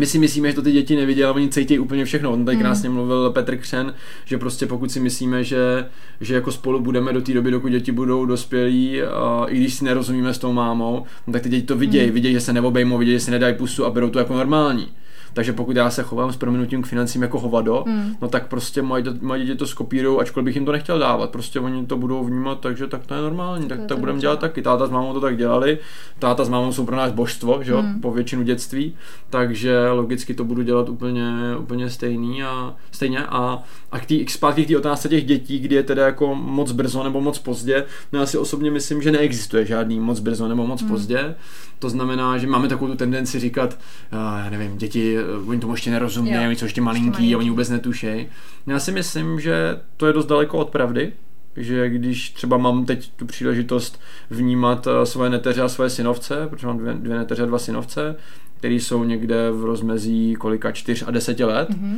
my 0.00 0.06
si 0.06 0.18
myslíme, 0.18 0.48
že 0.48 0.54
to 0.54 0.62
ty 0.62 0.72
děti 0.72 0.96
nevidí, 0.96 1.24
ale 1.24 1.32
oni 1.32 1.48
cítí 1.48 1.78
úplně 1.78 2.04
všechno. 2.04 2.32
On 2.32 2.44
tady 2.44 2.56
hmm. 2.56 2.64
krásně 2.64 2.90
mluvil 2.90 3.30
Petr 3.30 3.56
Křen, 3.56 3.94
že 4.24 4.38
prostě 4.38 4.66
pokud 4.66 4.92
si 4.92 5.00
myslíme, 5.00 5.44
že, 5.44 5.86
že 6.20 6.34
jako 6.34 6.52
spolu 6.52 6.80
budeme 6.80 7.12
do 7.12 7.20
té 7.20 7.32
doby, 7.34 7.50
dokud 7.50 7.68
děti 7.68 7.92
budou 7.92 8.26
dospělí, 8.26 9.02
a 9.02 9.44
i 9.48 9.56
když 9.56 9.74
si 9.74 9.84
nerozumíme 9.84 10.34
s 10.34 10.38
tou 10.38 10.52
mámou, 10.52 11.04
no 11.26 11.32
tak 11.32 11.42
ty 11.42 11.48
děti 11.48 11.66
to 11.66 11.76
vidějí, 11.76 12.04
hmm. 12.04 12.14
vidějí, 12.14 12.34
že 12.34 12.40
se 12.40 12.52
neobejmou, 12.52 12.98
vidějí, 12.98 13.18
že 13.18 13.24
si 13.24 13.30
nedají 13.30 13.54
pusu 13.54 13.84
a 13.84 13.90
berou 13.90 14.10
to 14.10 14.18
jako 14.18 14.34
normální. 14.34 14.88
Takže 15.32 15.52
pokud 15.52 15.76
já 15.76 15.90
se 15.90 16.02
chovám 16.02 16.32
s 16.32 16.36
prominutím 16.36 16.82
k 16.82 16.86
financím 16.86 17.22
jako 17.22 17.40
hovado, 17.40 17.84
hmm. 17.86 18.16
no 18.22 18.28
tak 18.28 18.46
prostě 18.46 18.82
moje, 18.82 19.04
moje 19.20 19.44
děti 19.44 19.58
to 19.58 19.66
skopírují, 19.66 20.20
ačkoliv 20.20 20.44
bych 20.44 20.54
jim 20.54 20.64
to 20.64 20.72
nechtěl 20.72 20.98
dávat. 20.98 21.30
Prostě 21.30 21.60
oni 21.60 21.86
to 21.86 21.96
budou 21.96 22.24
vnímat, 22.24 22.60
takže 22.60 22.86
tak 22.86 23.06
to 23.06 23.14
je 23.14 23.20
normální, 23.22 23.68
tak, 23.68 23.80
to 23.80 23.86
tak 23.86 23.98
budeme 23.98 24.18
dělat 24.18 24.38
taky. 24.38 24.62
Táta 24.62 24.86
s 24.86 24.90
mámou 24.90 25.12
to 25.12 25.20
tak 25.20 25.36
dělali, 25.36 25.78
táta 26.18 26.44
s 26.44 26.48
mámou 26.48 26.72
jsou 26.72 26.86
pro 26.86 26.96
nás 26.96 27.12
božstvo, 27.12 27.60
že 27.62 27.72
jo, 27.72 27.82
hmm. 27.82 28.00
po 28.00 28.12
většinu 28.12 28.42
dětství, 28.42 28.94
takže 29.30 29.90
logicky 29.90 30.34
to 30.34 30.44
budu 30.44 30.62
dělat 30.62 30.88
úplně, 30.88 31.32
úplně 31.58 31.90
stejný 31.90 32.42
a 32.42 32.74
stejně 32.90 33.26
a, 33.26 33.62
a 33.92 33.98
k 34.00 34.06
tý, 34.06 34.26
zpátky 34.28 34.64
k 34.64 34.68
té 34.68 34.78
otázce 34.78 35.08
těch 35.08 35.24
dětí, 35.24 35.58
kdy 35.58 35.74
je 35.74 35.82
teda 35.82 36.06
jako 36.06 36.34
moc 36.34 36.72
brzo 36.72 37.04
nebo 37.04 37.20
moc 37.20 37.38
pozdě, 37.38 37.84
no 38.12 38.20
já 38.20 38.26
si 38.26 38.38
osobně 38.38 38.70
myslím, 38.70 39.02
že 39.02 39.12
neexistuje 39.12 39.66
žádný 39.66 40.00
moc 40.00 40.20
brzo 40.20 40.48
nebo 40.48 40.66
moc 40.66 40.80
hmm. 40.80 40.90
pozdě. 40.90 41.34
To 41.78 41.90
znamená, 41.90 42.38
že 42.38 42.46
máme 42.46 42.68
takovou 42.68 42.90
tu 42.90 42.96
tendenci 42.96 43.40
říkat, 43.40 43.78
já 44.12 44.50
nevím, 44.50 44.78
děti 44.78 45.16
oni 45.46 45.60
tomu 45.60 45.72
ještě 45.72 45.90
nerozumějí, 45.90 46.46
oni 46.46 46.56
jsou 46.56 46.64
ještě 46.64 46.80
malinký, 46.80 47.22
ještě 47.22 47.36
oni 47.36 47.50
vůbec 47.50 47.68
netušejí. 47.68 48.26
Já 48.66 48.78
si 48.78 48.92
myslím, 48.92 49.40
že 49.40 49.80
to 49.96 50.06
je 50.06 50.12
dost 50.12 50.26
daleko 50.26 50.58
od 50.58 50.70
pravdy, 50.70 51.12
že 51.56 51.88
když 51.88 52.30
třeba 52.30 52.56
mám 52.56 52.84
teď 52.84 53.10
tu 53.16 53.26
příležitost 53.26 54.00
vnímat 54.30 54.86
eh, 54.86 55.06
svoje 55.06 55.30
neteře 55.30 55.62
a 55.62 55.68
svoje 55.68 55.90
synovce, 55.90 56.46
protože 56.50 56.66
mám 56.66 56.78
dvě, 56.78 56.94
dvě 56.94 57.18
neteře 57.18 57.42
a 57.42 57.46
dva 57.46 57.58
synovce, 57.58 58.16
který 58.56 58.80
jsou 58.80 59.04
někde 59.04 59.50
v 59.50 59.64
rozmezí 59.64 60.34
kolika 60.34 60.72
čtyř 60.72 61.04
a 61.06 61.10
deseti 61.10 61.44
let, 61.44 61.70
mm-hmm. 61.70 61.96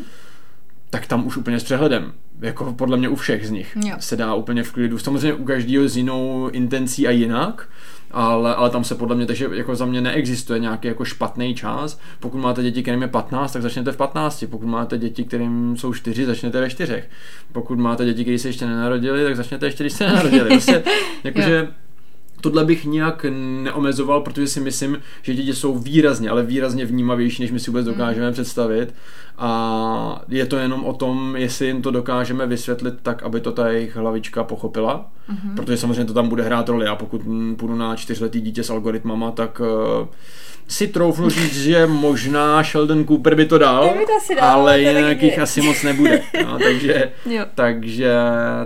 tak 0.90 1.06
tam 1.06 1.26
už 1.26 1.36
úplně 1.36 1.60
s 1.60 1.64
přehledem. 1.64 2.12
Jako 2.40 2.72
podle 2.72 2.96
mě 2.96 3.08
u 3.08 3.16
všech 3.16 3.46
z 3.46 3.50
nich 3.50 3.76
jo. 3.84 3.96
se 3.98 4.16
dá 4.16 4.34
úplně 4.34 4.62
v 4.62 4.72
klidu. 4.72 4.98
Samozřejmě 4.98 5.34
u 5.34 5.44
každého 5.44 5.88
s 5.88 5.96
jinou 5.96 6.48
intencí 6.48 7.08
a 7.08 7.10
jinak, 7.10 7.68
ale, 8.12 8.54
ale 8.54 8.70
tam 8.70 8.84
se 8.84 8.94
podle 8.94 9.16
mě, 9.16 9.26
takže 9.26 9.48
jako 9.52 9.76
za 9.76 9.86
mě 9.86 10.00
neexistuje 10.00 10.58
nějaký 10.58 10.88
jako 10.88 11.04
špatný 11.04 11.54
čas. 11.54 12.00
Pokud 12.20 12.38
máte 12.38 12.62
děti, 12.62 12.82
kterým 12.82 13.02
je 13.02 13.08
15, 13.08 13.52
tak 13.52 13.62
začněte 13.62 13.92
v 13.92 13.96
15. 13.96 14.44
Pokud 14.50 14.66
máte 14.66 14.98
děti, 14.98 15.24
kterým 15.24 15.76
jsou 15.76 15.94
4, 15.94 16.26
začněte 16.26 16.60
ve 16.60 16.70
4. 16.70 17.04
Pokud 17.52 17.78
máte 17.78 18.04
děti, 18.04 18.22
které 18.22 18.38
se 18.38 18.48
ještě 18.48 18.66
nenarodili, 18.66 19.24
tak 19.24 19.36
začněte 19.36 19.66
ještě, 19.66 19.84
když 19.84 19.92
se 19.92 20.06
nenarodili. 20.06 20.50
Prostě, 20.50 20.82
jakože 21.24 21.68
tohle 22.42 22.64
bych 22.64 22.84
nějak 22.84 23.26
neomezoval, 23.62 24.20
protože 24.20 24.46
si 24.46 24.60
myslím, 24.60 24.98
že 25.22 25.34
děti 25.34 25.54
jsou 25.54 25.78
výrazně, 25.78 26.30
ale 26.30 26.42
výrazně 26.42 26.86
vnímavější, 26.86 27.42
než 27.42 27.50
my 27.50 27.60
si 27.60 27.70
vůbec 27.70 27.86
hmm. 27.86 27.94
dokážeme 27.94 28.26
mm. 28.26 28.32
představit. 28.32 28.94
A 29.38 30.22
je 30.28 30.46
to 30.46 30.56
jenom 30.56 30.84
o 30.84 30.92
tom, 30.92 31.36
jestli 31.36 31.66
jim 31.66 31.82
to 31.82 31.90
dokážeme 31.90 32.46
vysvětlit 32.46 32.94
tak, 33.02 33.22
aby 33.22 33.40
to 33.40 33.52
ta 33.52 33.68
jejich 33.68 33.96
hlavička 33.96 34.44
pochopila. 34.44 35.10
Mm-hmm. 35.30 35.54
Protože 35.56 35.76
samozřejmě 35.76 36.04
to 36.04 36.14
tam 36.14 36.28
bude 36.28 36.42
hrát 36.42 36.68
roli. 36.68 36.86
A 36.86 36.94
pokud 36.94 37.22
půjdu 37.56 37.76
na 37.76 37.96
čtyřletý 37.96 38.40
dítě 38.40 38.62
s 38.62 38.70
algoritmama, 38.70 39.30
tak 39.30 39.60
uh, 39.60 40.08
si 40.68 40.88
troufnu 40.88 41.30
říct, 41.30 41.56
že 41.62 41.86
možná 41.86 42.62
Sheldon 42.62 43.04
Cooper 43.04 43.34
by 43.34 43.46
to 43.46 43.58
dal, 43.58 43.88
by 43.98 44.06
to 44.06 44.12
asi 44.16 44.34
dal, 44.34 44.50
ale 44.50 44.80
jinak 44.80 45.22
jich 45.22 45.38
asi 45.38 45.60
moc 45.62 45.82
nebude. 45.82 46.22
No, 46.46 46.58
takže, 46.58 47.12
Jo. 47.26 47.44
takže 47.54 48.14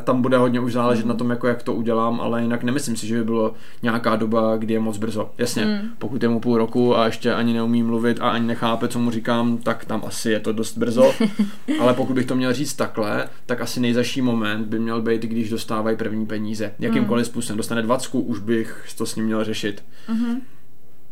tam 0.05 0.23
bude 0.23 0.37
hodně 0.37 0.61
už 0.61 0.73
záležet 0.73 1.07
na 1.07 1.15
tom, 1.15 1.31
jako 1.31 1.47
jak 1.47 1.63
to 1.63 1.75
udělám, 1.75 2.21
ale 2.21 2.43
jinak 2.43 2.63
nemyslím 2.65 2.97
si, 2.97 3.07
že 3.07 3.15
by 3.19 3.25
bylo 3.25 3.55
nějaká 3.83 4.17
doba, 4.17 4.57
kdy 4.57 4.75
je 4.75 4.81
moc 4.81 4.97
brzo. 4.99 5.31
Jasně, 5.39 5.65
Hmm. 5.65 5.91
pokud 5.99 6.23
je 6.23 6.29
mu 6.29 6.41
půl 6.41 6.59
roku 6.59 6.97
a 6.97 7.07
ještě 7.07 7.33
ani 7.35 7.53
neumí 7.55 7.83
mluvit 7.83 8.19
a 8.21 8.31
ani 8.31 8.47
nechápe, 8.47 8.89
co 8.89 8.99
mu 8.99 9.11
říkám, 9.11 9.59
tak 9.59 9.85
tam 9.85 10.03
asi 10.07 10.31
je 10.31 10.41
to 10.41 10.53
dost 10.53 10.79
brzo. 10.79 11.13
ale 11.81 11.95
pokud 11.95 12.15
bych 12.15 12.27
to 12.27 12.35
měl 12.37 12.53
říct 12.53 12.75
takhle, 12.75 13.29
tak 13.47 13.61
asi 13.61 13.81
nejzaší 13.81 14.23
moment 14.23 14.67
by 14.67 14.79
měl 14.79 15.03
být, 15.03 15.23
když 15.23 15.51
dostávají 15.51 15.97
první 15.97 16.27
peníze. 16.27 16.73
Jakýmkoliv 16.79 17.27
způsobem. 17.27 17.57
Dostane 17.57 17.83
dvacku, 17.83 18.21
už 18.21 18.39
bych 18.39 18.85
to 18.99 19.07
s 19.07 19.17
ním 19.17 19.25
měl 19.25 19.45
řešit. 19.45 19.85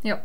Jo. 0.05 0.17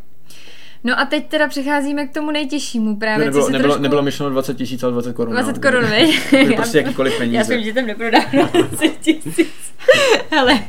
No 0.84 1.00
a 1.00 1.06
teď 1.06 1.28
teda 1.28 1.48
přecházíme 1.48 2.08
k 2.08 2.14
tomu 2.14 2.32
nejtěžšímu 2.32 2.94
To 2.94 3.00
právě, 3.00 3.26
co 3.26 3.26
nebylo, 3.26 3.46
se 3.46 3.52
nebylo, 3.52 3.70
trošku... 3.74 3.84
nebylo 3.84 4.02
myšleno 4.02 4.30
20 4.32 4.58
tisíc, 4.58 4.84
ale 4.84 4.92
20 4.92 5.14
korun. 5.14 5.34
20 5.34 5.56
no. 5.56 5.62
korun? 5.62 5.86
To 6.30 6.36
Já- 6.36 6.56
prostě 6.56 6.78
jakýkoliv 6.78 7.14
Já 7.14 7.20
peníze. 7.20 7.44
jsem, 7.44 7.64
že 7.64 7.74
jsem 7.74 7.86
neprodával 7.86 8.50
20 8.54 8.88
tisíc. 8.88 9.74
Ale 10.40 10.60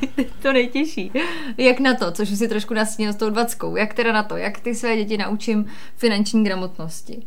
to 0.42 0.52
nejtěžší. 0.52 1.12
Jak 1.58 1.80
na 1.80 1.94
to, 1.94 2.10
což 2.10 2.28
si 2.28 2.48
trošku 2.48 2.74
nastínil 2.74 3.12
s 3.12 3.16
tou 3.16 3.30
dvackou, 3.30 3.76
jak 3.76 3.94
teda 3.94 4.12
na 4.12 4.22
to, 4.22 4.36
jak 4.36 4.60
ty 4.60 4.74
své 4.74 4.96
děti 4.96 5.18
naučím 5.18 5.66
finanční 5.96 6.44
gramotnosti? 6.44 7.22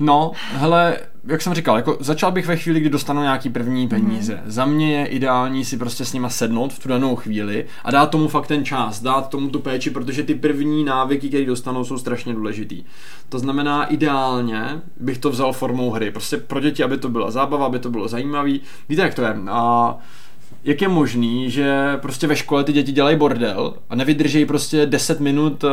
No, 0.00 0.32
hele, 0.52 0.98
jak 1.24 1.42
jsem 1.42 1.54
říkal, 1.54 1.76
jako 1.76 1.96
začal 2.00 2.32
bych 2.32 2.46
ve 2.46 2.56
chvíli, 2.56 2.80
kdy 2.80 2.90
dostanu 2.90 3.22
nějaký 3.22 3.50
první 3.50 3.88
peníze. 3.88 4.34
Mm-hmm. 4.34 4.50
Za 4.50 4.64
mě 4.64 4.98
je 4.98 5.06
ideální 5.06 5.64
si 5.64 5.76
prostě 5.76 6.04
s 6.04 6.12
nima 6.12 6.28
sednout 6.28 6.72
v 6.72 6.78
tu 6.78 6.88
danou 6.88 7.16
chvíli 7.16 7.66
a 7.84 7.90
dát 7.90 8.06
tomu 8.06 8.28
fakt 8.28 8.46
ten 8.46 8.64
čas, 8.64 9.02
dát 9.02 9.28
tomu 9.28 9.50
tu 9.50 9.58
péči, 9.58 9.90
protože 9.90 10.22
ty 10.22 10.34
první 10.34 10.84
návyky, 10.84 11.28
které 11.28 11.44
dostanou, 11.44 11.84
jsou 11.84 11.98
strašně 11.98 12.34
důležitý. 12.34 12.84
To 13.28 13.38
znamená, 13.38 13.84
ideálně 13.84 14.80
bych 15.00 15.18
to 15.18 15.30
vzal 15.30 15.52
formou 15.52 15.90
hry. 15.90 16.10
Prostě 16.10 16.36
pro 16.36 16.60
děti, 16.60 16.82
aby 16.82 16.98
to 16.98 17.08
byla 17.08 17.30
zábava, 17.30 17.66
aby 17.66 17.78
to 17.78 17.90
bylo 17.90 18.08
zajímavý. 18.08 18.60
Víte, 18.88 19.02
jak 19.02 19.14
to 19.14 19.22
je? 19.22 19.36
A 19.50 19.96
jak 20.64 20.82
je 20.82 20.88
možný, 20.88 21.50
že 21.50 21.98
prostě 22.02 22.26
ve 22.26 22.36
škole 22.36 22.64
ty 22.64 22.72
děti 22.72 22.92
dělají 22.92 23.16
bordel 23.16 23.74
a 23.90 23.94
nevydrží 23.94 24.46
prostě 24.46 24.86
10 24.86 25.20
minut 25.20 25.64
uh, 25.64 25.70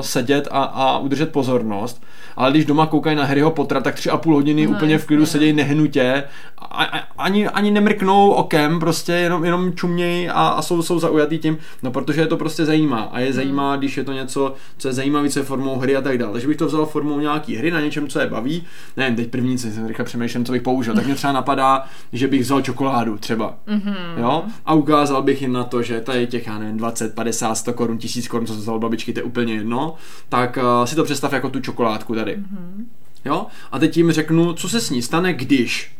sedět 0.00 0.48
a, 0.50 0.62
a 0.62 0.98
udržet 0.98 1.32
pozornost, 1.32 2.02
ale 2.36 2.50
když 2.50 2.64
doma 2.64 2.86
koukají 2.86 3.16
na 3.16 3.24
Harryho 3.24 3.50
Pottera, 3.50 3.80
tak 3.80 3.94
tři 3.94 4.10
a 4.10 4.16
půl 4.16 4.34
hodiny 4.34 4.66
No, 4.66 4.72
úplně 4.72 4.98
v 4.98 5.06
klidu 5.06 5.22
jasně, 5.22 5.32
sedějí 5.32 5.52
nehnutě, 5.52 6.24
a, 6.58 6.84
a, 6.84 6.98
ani, 7.18 7.48
ani 7.48 7.70
nemrknou 7.70 8.30
okem, 8.30 8.80
prostě 8.80 9.12
jenom, 9.12 9.44
jenom 9.44 9.72
čumějí 9.72 10.28
a, 10.28 10.48
a 10.48 10.62
jsou, 10.62 10.82
jsou 10.82 10.98
zaujatý 10.98 11.38
tím, 11.38 11.58
no 11.82 11.90
protože 11.90 12.20
je 12.20 12.26
to 12.26 12.36
prostě 12.36 12.64
zajímá 12.64 13.00
a 13.12 13.20
je 13.20 13.32
zajímá, 13.32 13.76
když 13.76 13.96
je 13.96 14.04
to 14.04 14.12
něco, 14.12 14.54
co 14.78 14.88
je 14.88 14.94
zajímavé, 14.94 15.28
co 15.28 15.38
je 15.38 15.44
formou 15.44 15.78
hry 15.78 15.96
a 15.96 16.00
tak 16.00 16.18
dále. 16.18 16.32
Takže 16.32 16.48
bych 16.48 16.56
to 16.56 16.66
vzal 16.66 16.86
formou 16.86 17.20
nějaký 17.20 17.56
hry 17.56 17.70
na 17.70 17.80
něčem, 17.80 18.08
co 18.08 18.20
je 18.20 18.26
baví. 18.26 18.62
Nevím, 18.96 19.16
teď 19.16 19.30
první, 19.30 19.58
co 19.58 19.68
jsem 19.68 19.86
rychle 19.86 20.04
přemýšlím, 20.04 20.44
co 20.44 20.52
bych 20.52 20.62
použil, 20.62 20.94
tak 20.94 21.06
mě 21.06 21.14
třeba 21.14 21.32
napadá, 21.32 21.84
že 22.12 22.28
bych 22.28 22.40
vzal 22.40 22.60
čokoládu 22.62 23.18
třeba. 23.18 23.54
Mhm. 23.66 23.94
Jo? 24.16 24.42
A 24.66 24.74
ukázal 24.74 25.22
bych 25.22 25.42
jim 25.42 25.52
na 25.52 25.64
to, 25.64 25.82
že 25.82 26.00
tady 26.00 26.26
těch, 26.26 26.46
já 26.46 26.58
nevím, 26.58 26.76
20, 26.76 27.14
50, 27.14 27.54
100 27.54 27.72
korun, 27.72 27.98
1000 27.98 28.28
korun, 28.28 28.46
co 28.46 28.54
vzal 28.54 28.78
babičky, 28.78 29.12
to 29.12 29.20
je 29.20 29.24
úplně 29.24 29.54
jedno, 29.54 29.94
tak 30.28 30.58
uh, 30.62 30.84
si 30.84 30.96
to 30.96 31.04
představ 31.04 31.32
jako 31.32 31.50
tu 31.50 31.60
čokoládku 31.60 32.14
tady. 32.14 32.31
Mhm. 32.36 32.86
Jo? 33.24 33.46
A 33.72 33.78
teď 33.78 33.96
jim 33.96 34.12
řeknu, 34.12 34.52
co 34.52 34.68
se 34.68 34.80
s 34.80 34.90
ní 34.90 35.02
stane, 35.02 35.32
když. 35.32 35.92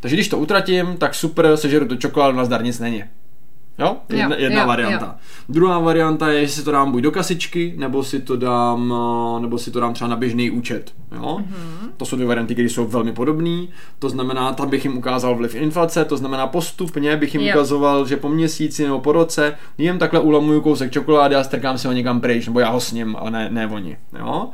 Takže 0.00 0.16
když 0.16 0.28
to 0.28 0.38
utratím, 0.38 0.96
tak 0.98 1.14
super, 1.14 1.56
sežeru 1.56 1.88
tu 1.88 1.96
čokoládu, 1.96 2.36
nazdar, 2.36 2.64
nic 2.64 2.78
není. 2.78 3.04
Jo? 3.78 3.96
Jedna, 4.08 4.36
Jo, 4.36 4.42
jedna 4.42 4.60
jo, 4.62 4.68
varianta. 4.68 5.06
jo. 5.06 5.12
Druhá 5.48 5.78
varianta 5.78 6.28
je, 6.28 6.46
že 6.46 6.52
si 6.52 6.62
to 6.64 6.70
dám 6.72 6.92
buď 6.92 7.02
do 7.02 7.10
kasičky, 7.10 7.74
nebo 7.76 8.04
si 8.04 8.20
to 8.20 8.36
dám, 8.36 8.94
eh, 9.36 9.40
nebo 9.40 9.58
si 9.58 9.70
to 9.70 9.80
dám 9.80 9.94
třeba 9.94 10.08
na 10.10 10.16
běžný 10.16 10.50
účet. 10.50 10.92
Jo? 11.14 11.38
Mm-hmm. 11.40 11.90
To 11.96 12.04
jsou 12.04 12.16
dvě 12.16 12.28
varianty, 12.28 12.54
které 12.54 12.68
jsou 12.68 12.86
velmi 12.86 13.12
podobné. 13.12 13.66
To 13.98 14.08
znamená, 14.08 14.52
tam 14.52 14.70
bych 14.70 14.84
jim 14.84 14.98
ukázal 14.98 15.34
vliv 15.34 15.54
inflace, 15.54 16.04
to 16.04 16.16
znamená 16.16 16.46
postupně 16.46 17.16
bych 17.16 17.34
jim 17.34 17.42
Jo. 17.42 17.54
ukazoval, 17.54 18.06
že 18.06 18.16
po 18.16 18.28
měsíci 18.28 18.84
nebo 18.84 19.00
po 19.00 19.12
roce 19.12 19.54
jim 19.78 19.98
takhle 19.98 20.20
ulamuju 20.20 20.60
kousek 20.60 20.92
čokolády 20.92 21.34
a 21.34 21.44
strkám 21.44 21.78
si 21.78 21.86
ho 21.86 21.92
někam 21.92 22.20
pryč, 22.20 22.46
nebo 22.46 22.60
já 22.60 22.68
ho 22.70 22.80
s 22.80 22.92
ním, 22.92 23.16
ale 23.18 23.30
ne, 23.30 23.48
ne 23.50 23.66
oni. 23.66 23.96
Jo? 24.18 24.48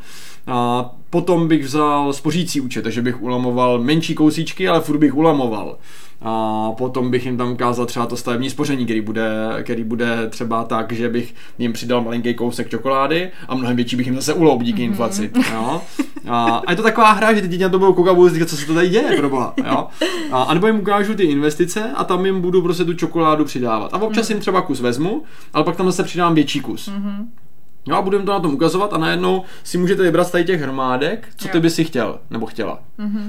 A 0.46 0.90
potom 1.10 1.48
bych 1.48 1.64
vzal 1.64 2.12
spořící 2.12 2.60
účet, 2.60 2.82
takže 2.82 3.02
bych 3.02 3.22
ulamoval 3.22 3.78
menší 3.78 4.14
kousíčky, 4.14 4.68
ale 4.68 4.80
furt 4.80 4.98
bych 4.98 5.14
ulamoval. 5.14 5.78
A 6.24 6.68
potom 6.78 7.10
bych 7.10 7.26
jim 7.26 7.36
tam 7.36 7.52
ukázal 7.52 7.86
třeba 7.86 8.06
to 8.06 8.16
stavební 8.16 8.50
spoření, 8.50 8.84
který 8.84 9.00
bude, 9.00 9.30
který 9.62 9.84
bude 9.84 10.28
třeba 10.28 10.64
tak, 10.64 10.92
že 10.92 11.08
bych 11.08 11.34
jim 11.58 11.72
přidal 11.72 12.02
malinký 12.02 12.34
kousek 12.34 12.68
čokolády 12.68 13.30
a 13.48 13.54
mnohem 13.54 13.76
větší 13.76 13.96
bych 13.96 14.06
jim 14.06 14.16
zase 14.16 14.34
uloub 14.34 14.62
díky 14.62 14.82
inflaci. 14.82 15.30
Jo? 15.52 15.82
A, 16.28 16.44
a, 16.66 16.70
je 16.70 16.76
to 16.76 16.82
taková 16.82 17.12
hra, 17.12 17.34
že 17.34 17.42
ty 17.42 17.48
děti 17.48 17.62
na 17.62 17.68
to 17.68 17.78
budou 17.78 17.92
koukat 17.92 18.14
budou 18.14 18.28
říkat, 18.28 18.48
co 18.48 18.56
se 18.56 18.66
to 18.66 18.74
tady 18.74 18.88
děje, 18.88 19.16
proboha. 19.16 19.54
Jo? 19.66 19.86
A, 20.32 20.42
a 20.42 20.54
nebo 20.54 20.66
jim 20.66 20.80
ukážu 20.80 21.14
ty 21.14 21.24
investice 21.24 21.90
a 21.94 22.04
tam 22.04 22.26
jim 22.26 22.40
budu 22.40 22.62
prostě 22.62 22.84
tu 22.84 22.94
čokoládu 22.94 23.44
přidávat. 23.44 23.94
A 23.94 23.98
občas 23.98 24.30
jim 24.30 24.40
třeba 24.40 24.62
kus 24.62 24.80
vezmu, 24.80 25.22
ale 25.52 25.64
pak 25.64 25.76
tam 25.76 25.86
zase 25.86 26.04
přidám 26.04 26.34
větší 26.34 26.60
kus. 26.60 26.90
Jo 27.86 27.96
a 27.96 28.02
budeme 28.02 28.24
to 28.24 28.32
na 28.32 28.40
tom 28.40 28.54
ukazovat 28.54 28.92
a 28.92 28.98
najednou 28.98 29.42
si 29.64 29.78
můžete 29.78 30.02
vybrat 30.02 30.24
z 30.24 30.30
tady 30.30 30.44
těch 30.44 30.60
hromádek, 30.60 31.28
co 31.36 31.48
ty 31.48 31.56
Jo. 31.56 31.60
by 31.62 31.70
si 31.70 31.84
chtěl 31.84 32.18
nebo 32.30 32.46
chtěla. 32.46 32.78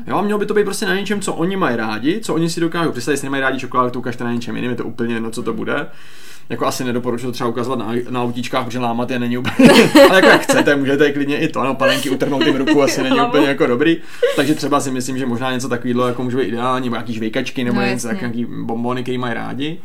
Jo 0.07 0.17
a 0.17 0.22
mělo 0.22 0.39
by 0.39 0.45
to 0.45 0.53
být 0.53 0.63
prostě 0.63 0.86
na 0.86 0.95
něčem, 0.95 1.22
co 1.22 1.33
oni 1.33 1.55
mají 1.55 1.75
rádi, 1.75 2.19
co 2.24 2.33
oni 2.33 2.50
si 2.50 2.60
dokážou 2.60 2.91
představit, 2.91 3.13
jestli 3.13 3.25
nemají 3.25 3.41
rádi 3.41 3.60
čokoládu, 3.60 3.89
to 3.89 4.00
ukažte 4.00 4.24
na 4.24 4.33
něčem 4.33 4.55
jiném, 4.55 4.72
je 4.72 4.77
to 4.77 4.83
úplně 4.83 5.13
jedno, 5.13 5.31
co 5.31 5.43
to 5.43 5.53
bude. 5.53 5.88
Jako 6.50 6.65
asi 6.65 6.83
nedoporučuji 6.83 7.25
to 7.25 7.31
třeba 7.31 7.50
ukazovat 7.50 7.79
na, 7.79 7.91
na 8.10 8.24
autíčkách, 8.24 8.65
protože 8.65 8.79
lámat 8.79 9.12
je 9.12 9.19
není 9.19 9.38
úplně, 9.38 9.69
ale 10.10 10.15
jako 10.15 10.27
jak 10.27 10.41
chcete, 10.41 10.75
můžete 10.75 11.12
klidně 11.12 11.38
i 11.38 11.48
to, 11.48 11.63
no 11.63 11.75
panenky 11.75 12.10
utrhnout 12.10 12.45
jim 12.45 12.55
ruku 12.55 12.83
asi 12.83 13.03
není 13.03 13.22
úplně 13.22 13.48
jako 13.48 13.67
dobrý, 13.67 13.98
takže 14.36 14.55
třeba 14.55 14.79
si 14.79 14.91
myslím, 14.91 15.17
že 15.17 15.25
možná 15.25 15.51
něco 15.51 15.69
takového 15.69 16.07
jako 16.07 16.24
může 16.24 16.38
být 16.38 16.43
ideální, 16.43 16.86
nebo 16.86 16.95
nějaký 16.95 17.13
žvejkačky, 17.13 17.63
nebo 17.63 17.79
No, 17.81 17.86
něco, 17.88 18.12
nějaký 18.12 18.45
bombony, 18.63 19.01
který 19.03 19.17
mají 19.17 19.33
rádi. 19.33 19.79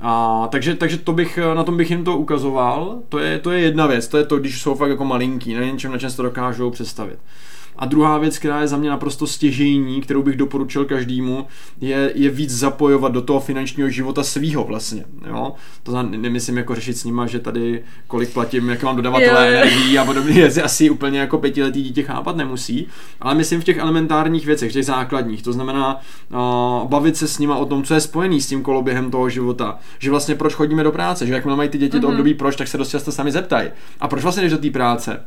A, 0.00 0.48
takže, 0.50 0.74
takže 0.74 0.98
to 0.98 1.12
bych, 1.12 1.38
na 1.54 1.64
tom 1.64 1.76
bych 1.76 1.90
jim 1.90 2.04
to 2.04 2.16
ukazoval, 2.16 2.98
to 3.08 3.18
je, 3.18 3.38
to 3.38 3.50
je 3.50 3.60
jedna 3.60 3.86
věc, 3.86 4.08
to 4.08 4.18
je 4.18 4.24
to, 4.24 4.38
když 4.38 4.62
jsou 4.62 4.74
fakt 4.74 4.90
jako 4.90 5.04
malinký, 5.04 5.54
na 5.54 5.64
něčem, 5.64 5.92
na 5.92 5.98
čem 5.98 6.10
si 6.10 6.16
to 6.16 6.22
dokážou 6.22 6.70
představit. 6.70 7.18
A 7.76 7.86
druhá 7.86 8.18
věc, 8.18 8.38
která 8.38 8.60
je 8.60 8.68
za 8.68 8.76
mě 8.76 8.90
naprosto 8.90 9.26
stěžejní, 9.26 10.00
kterou 10.00 10.22
bych 10.22 10.36
doporučil 10.36 10.84
každému, 10.84 11.46
je, 11.80 12.12
je 12.14 12.30
víc 12.30 12.50
zapojovat 12.50 13.12
do 13.12 13.22
toho 13.22 13.40
finančního 13.40 13.88
života 13.88 14.22
svýho 14.22 14.64
vlastně. 14.64 15.04
Jo? 15.26 15.52
To 15.82 15.90
znamená, 15.90 16.18
nemyslím 16.18 16.56
jako 16.56 16.74
řešit 16.74 16.96
s 16.98 17.04
nima, 17.04 17.26
že 17.26 17.38
tady 17.40 17.82
kolik 18.06 18.32
platím, 18.32 18.68
jak 18.68 18.82
mám 18.82 18.96
dodavatele 18.96 19.48
energií 19.48 19.98
a 19.98 20.04
podobně, 20.04 20.32
věci 20.34 20.62
asi 20.62 20.90
úplně 20.90 21.18
jako 21.18 21.38
pětiletý 21.38 21.82
dítě 21.82 22.02
chápat 22.02 22.36
nemusí, 22.36 22.86
ale 23.20 23.34
myslím 23.34 23.60
v 23.60 23.64
těch 23.64 23.76
elementárních 23.78 24.46
věcech, 24.46 24.72
těch 24.72 24.84
základních, 24.86 25.42
to 25.42 25.52
znamená 25.52 26.00
uh, 26.30 26.88
bavit 26.88 27.16
se 27.16 27.28
s 27.28 27.38
nima 27.38 27.56
o 27.56 27.64
tom, 27.66 27.82
co 27.82 27.94
je 27.94 28.00
spojený 28.00 28.40
s 28.40 28.46
tím 28.46 28.62
koloběhem 28.62 29.10
toho 29.10 29.28
života, 29.28 29.78
že 29.98 30.10
vlastně 30.10 30.34
proč 30.34 30.54
chodíme 30.54 30.82
do 30.82 30.92
práce, 30.92 31.26
že 31.26 31.32
jakmile 31.34 31.56
mají 31.56 31.68
ty 31.68 31.78
děti 31.78 32.00
to 32.00 32.06
Mhm. 32.06 32.14
období 32.14 32.34
proč, 32.34 32.56
tak 32.56 32.68
se 32.68 32.78
dost 32.78 32.88
často 32.88 33.12
sami 33.12 33.32
zeptají. 33.32 33.68
A 34.00 34.08
proč 34.08 34.22
vlastně 34.22 34.42
jdeš 34.42 34.52
do 34.52 34.58
té 34.58 34.70
práce? 34.70 35.20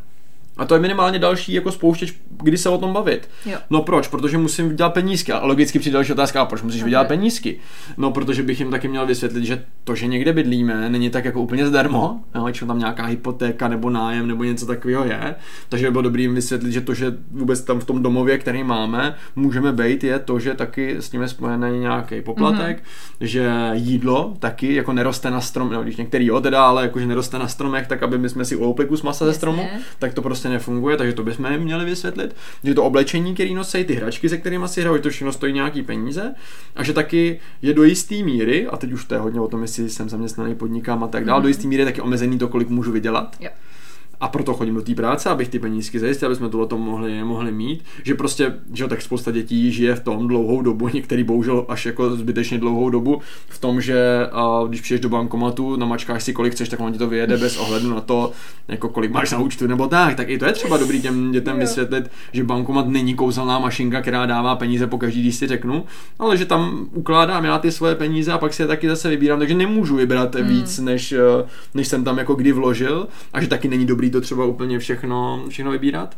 A 0.58 0.66
to 0.66 0.74
je 0.74 0.80
minimálně 0.80 1.20
další 1.20 1.54
jako 1.54 1.72
spouštěč, 1.72 2.14
kdy 2.44 2.58
se 2.58 2.70
o 2.70 2.78
tom 2.78 2.94
bavit. 2.94 3.30
Jo. 3.46 3.58
No 3.70 3.82
proč? 3.82 4.08
Protože 4.08 4.38
musím 4.38 4.70
vydělat 4.70 4.94
penízky. 4.94 5.32
A 5.32 5.46
logicky 5.46 5.80
přijde 5.80 5.94
další 5.94 6.12
otázka, 6.12 6.42
a 6.42 6.46
proč 6.46 6.62
musíš 6.62 6.84
vydělat 6.84 7.02
Ok. 7.02 7.08
penízky? 7.08 7.60
No, 7.98 8.12
protože 8.12 8.44
bych 8.44 8.60
jim 8.60 8.72
taky 8.72 8.88
měl 8.88 9.06
vysvětlit, 9.06 9.46
že 9.46 9.64
to, 9.84 9.96
že 9.96 10.08
někde 10.08 10.34
bydlíme, 10.34 10.90
není 10.90 11.10
tak 11.10 11.26
jako 11.26 11.42
úplně 11.42 11.68
zdarma, 11.68 12.20
jo, 12.36 12.44
většinou 12.44 12.68
tam 12.68 12.80
nějaká 12.80 13.06
hypotéka 13.06 13.68
nebo 13.68 13.90
nájem 13.90 14.28
nebo 14.28 14.44
něco 14.44 14.66
takového 14.66 15.06
je. 15.06 15.36
Takže 15.70 15.86
by 15.86 15.92
bylo 15.92 16.02
dobrý 16.02 16.24
jim 16.24 16.36
vysvětlit, 16.36 16.72
že 16.72 16.82
to, 16.82 16.94
že 16.94 17.14
vůbec 17.32 17.62
tam 17.62 17.80
v 17.80 17.86
tom 17.86 18.04
domově, 18.04 18.38
který 18.38 18.64
máme, 18.64 19.16
můžeme 19.36 19.72
být, 19.72 20.04
je 20.04 20.20
to, 20.20 20.40
že 20.40 20.54
taky 20.54 20.96
s 21.00 21.10
tím 21.10 21.22
je 21.22 21.28
spojený 21.28 21.80
nějaký 21.80 22.22
poplatek, 22.22 22.78
mm-hmm. 22.78 23.26
že 23.26 23.52
jídlo 23.74 24.34
taky 24.40 24.76
jako 24.76 24.94
neroste 24.94 25.32
na 25.32 25.42
strom, 25.42 25.72
no, 25.72 25.84
když 25.84 25.96
některý 25.98 26.26
jo 26.26 26.42
teda, 26.42 26.64
ale 26.64 26.82
jako, 26.82 27.00
že 27.00 27.06
neroste 27.06 27.40
na 27.40 27.48
stromech, 27.48 27.88
tak 27.88 28.04
aby 28.04 28.18
my 28.18 28.30
jsme 28.30 28.46
si 28.46 28.56
uloupli 28.56 28.86
kus 28.86 29.02
masa 29.02 29.26
ze 29.26 29.30
Jasně. 29.30 29.38
stromu, 29.38 29.68
tak 30.00 30.14
to 30.14 30.22
prostě 30.22 30.47
nefunguje, 30.50 30.98
takže 30.98 31.14
to 31.14 31.24
bychom 31.24 31.52
jim 31.52 31.62
měli 31.62 31.86
vysvětlit, 31.86 32.36
že 32.64 32.74
to 32.74 32.84
oblečení, 32.84 33.34
který 33.34 33.56
nosí, 33.56 33.84
ty 33.84 33.94
hračky, 33.94 34.30
se 34.30 34.38
kterými 34.38 34.68
si 34.68 34.82
hrajou, 34.82 34.96
že 34.96 35.02
to 35.02 35.10
všechno 35.10 35.32
stojí 35.32 35.54
nějaký 35.54 35.84
peníze 35.84 36.36
a 36.76 36.84
že 36.84 36.94
taky 36.94 37.40
je 37.62 37.74
do 37.74 37.84
jisté 37.84 38.16
míry, 38.16 38.68
a 38.68 38.78
teď 38.78 38.92
už 38.92 39.06
to 39.06 39.14
je 39.14 39.20
hodně 39.20 39.40
o 39.40 39.48
tom, 39.48 39.62
jestli 39.62 39.90
jsem 39.90 40.10
zaměstnaný, 40.10 40.56
podnikám 40.56 41.04
a 41.04 41.08
tak 41.08 41.26
dále, 41.26 41.40
mm-hmm. 41.40 41.44
do 41.44 41.48
jisté 41.48 41.68
míry 41.68 41.82
je 41.82 41.86
taky 41.86 42.02
omezený 42.02 42.38
to, 42.38 42.48
kolik 42.48 42.70
můžu 42.70 42.92
vydělat. 42.92 43.36
Jo. 43.40 43.50
A 44.20 44.28
proto 44.28 44.54
chodím 44.54 44.76
do 44.76 44.82
té 44.82 44.96
práce, 44.96 45.30
abych 45.30 45.50
ty 45.50 45.60
penízky 45.60 46.00
zajistil, 46.00 46.26
aby 46.28 46.36
jsme 46.36 46.50
to 46.50 46.60
o 46.60 46.66
tom 46.66 46.82
mohli, 46.82 47.24
mohli 47.24 47.52
mít. 47.52 47.84
Že 48.04 48.16
prostě, 48.16 48.54
že 48.74 48.88
tak 48.88 49.02
spousta 49.02 49.32
dětí 49.32 49.72
žije 49.72 49.96
v 49.96 50.00
tom 50.00 50.28
dlouhou 50.28 50.62
dobu, 50.62 50.88
některý 50.94 51.24
bohužel 51.24 51.66
až 51.70 51.86
jako 51.86 52.16
zbytečně 52.16 52.58
dlouhou 52.58 52.90
dobu, 52.90 53.22
v 53.50 53.60
tom, 53.60 53.82
že 53.82 54.28
a, 54.32 54.62
když 54.68 54.82
přijdeš 54.82 55.02
do 55.02 55.10
bankomatu, 55.10 55.76
namačkáš 55.76 56.24
si 56.24 56.34
kolik 56.34 56.54
chceš, 56.54 56.70
tak 56.70 56.80
on 56.80 56.94
ti 56.94 57.00
to 57.00 57.08
vyjede 57.08 57.38
bez 57.38 57.58
ohledu 57.58 57.90
na 57.90 58.02
to, 58.02 58.32
jako 58.68 58.90
kolik 58.90 59.12
máš 59.12 59.32
na 59.32 59.40
účtu 59.40 59.68
nebo 59.68 59.88
tak. 59.88 60.16
Tak 60.16 60.30
i 60.30 60.38
to 60.38 60.46
je 60.46 60.52
třeba 60.54 60.78
dobrý 60.78 61.02
těm 61.02 61.32
dětem 61.32 61.60
vysvětlit, 61.60 62.12
že 62.34 62.44
bankomat 62.44 62.88
není 62.88 63.16
kouzelná 63.16 63.60
mašinka, 63.60 64.02
která 64.02 64.26
dává 64.26 64.56
peníze 64.56 64.88
po 64.88 64.98
každý, 64.98 65.22
když 65.22 65.36
si 65.36 65.48
řeknu, 65.48 65.86
ale 66.20 66.38
že 66.38 66.46
tam 66.46 66.88
ukládám 66.94 67.46
já 67.46 67.60
ty 67.60 67.72
svoje 67.72 67.96
peníze 67.96 68.32
a 68.32 68.38
pak 68.38 68.54
si 68.54 68.62
je 68.62 68.68
taky 68.68 68.88
zase 68.90 69.10
vybírám, 69.10 69.40
takže 69.40 69.56
nemůžu 69.56 69.96
vybrat 69.96 70.36
Hmm. 70.36 70.48
víc, 70.48 70.80
než, 70.80 71.12
eh, 71.12 71.18
než 71.74 71.88
jsem 71.88 72.04
tam 72.04 72.18
jako 72.18 72.36
kdy 72.36 72.52
vložil 72.52 73.08
a 73.34 73.42
že 73.42 73.48
taky 73.48 73.68
není 73.68 73.86
dobrý 73.86 74.07
nedovolí 74.08 74.12
to 74.12 74.22
třeba 74.22 74.46
úplně 74.46 74.80
všechno, 74.80 75.46
všechno 75.50 75.72
vybírat. 75.72 76.18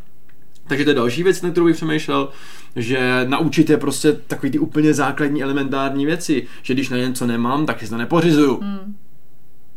Takže 0.66 0.84
to 0.84 0.90
je 0.90 0.94
další 0.94 1.22
věc, 1.22 1.42
na 1.42 1.50
kterou 1.50 1.66
bych 1.66 1.76
přemýšlel, 1.76 2.28
že 2.76 3.26
naučit 3.28 3.70
je 3.70 3.76
prostě 3.76 4.12
takový 4.12 4.52
ty 4.52 4.58
úplně 4.58 4.94
základní 4.94 5.42
elementární 5.42 6.06
věci, 6.06 6.46
že 6.62 6.74
když 6.74 6.88
na 6.88 6.96
něco 6.96 7.26
nemám, 7.26 7.66
tak 7.66 7.80
si 7.80 7.90
to 7.90 7.96
nepořizuju. 7.96 8.60
Hmm 8.60 8.94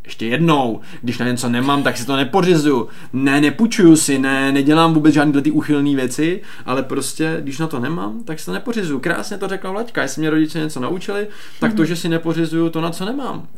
ještě 0.04 0.26
jednou, 0.26 0.80
když 1.02 1.18
na 1.18 1.26
něco 1.26 1.48
nemám, 1.48 1.82
tak 1.82 1.96
si 1.96 2.06
to 2.06 2.16
nepořizuju. 2.16 2.88
Ne, 3.12 3.40
nepůjčuju 3.40 3.96
si, 3.96 4.18
ne, 4.18 4.52
nedělám 4.52 4.94
vůbec 4.94 5.14
žádné 5.14 5.42
ty 5.42 5.50
uchylné 5.50 5.96
věci, 5.96 6.42
ale 6.66 6.82
prostě, 6.82 7.40
když 7.40 7.58
na 7.58 7.66
to 7.66 7.80
nemám, 7.80 8.24
tak 8.24 8.40
si 8.40 8.46
to 8.46 8.52
nepořizuju. 8.52 9.00
Krásně 9.00 9.38
to 9.38 9.48
řekla 9.48 9.70
Vlaďka, 9.70 10.02
jestli 10.02 10.20
mě 10.20 10.30
rodiče 10.30 10.58
něco 10.58 10.80
naučili, 10.80 11.26
tak 11.60 11.74
to, 11.74 11.84
že 11.84 11.96
si 11.96 12.08
nepořizuju 12.08 12.70
to, 12.70 12.80
na 12.80 12.90
co 12.90 13.04
nemám. 13.04 13.48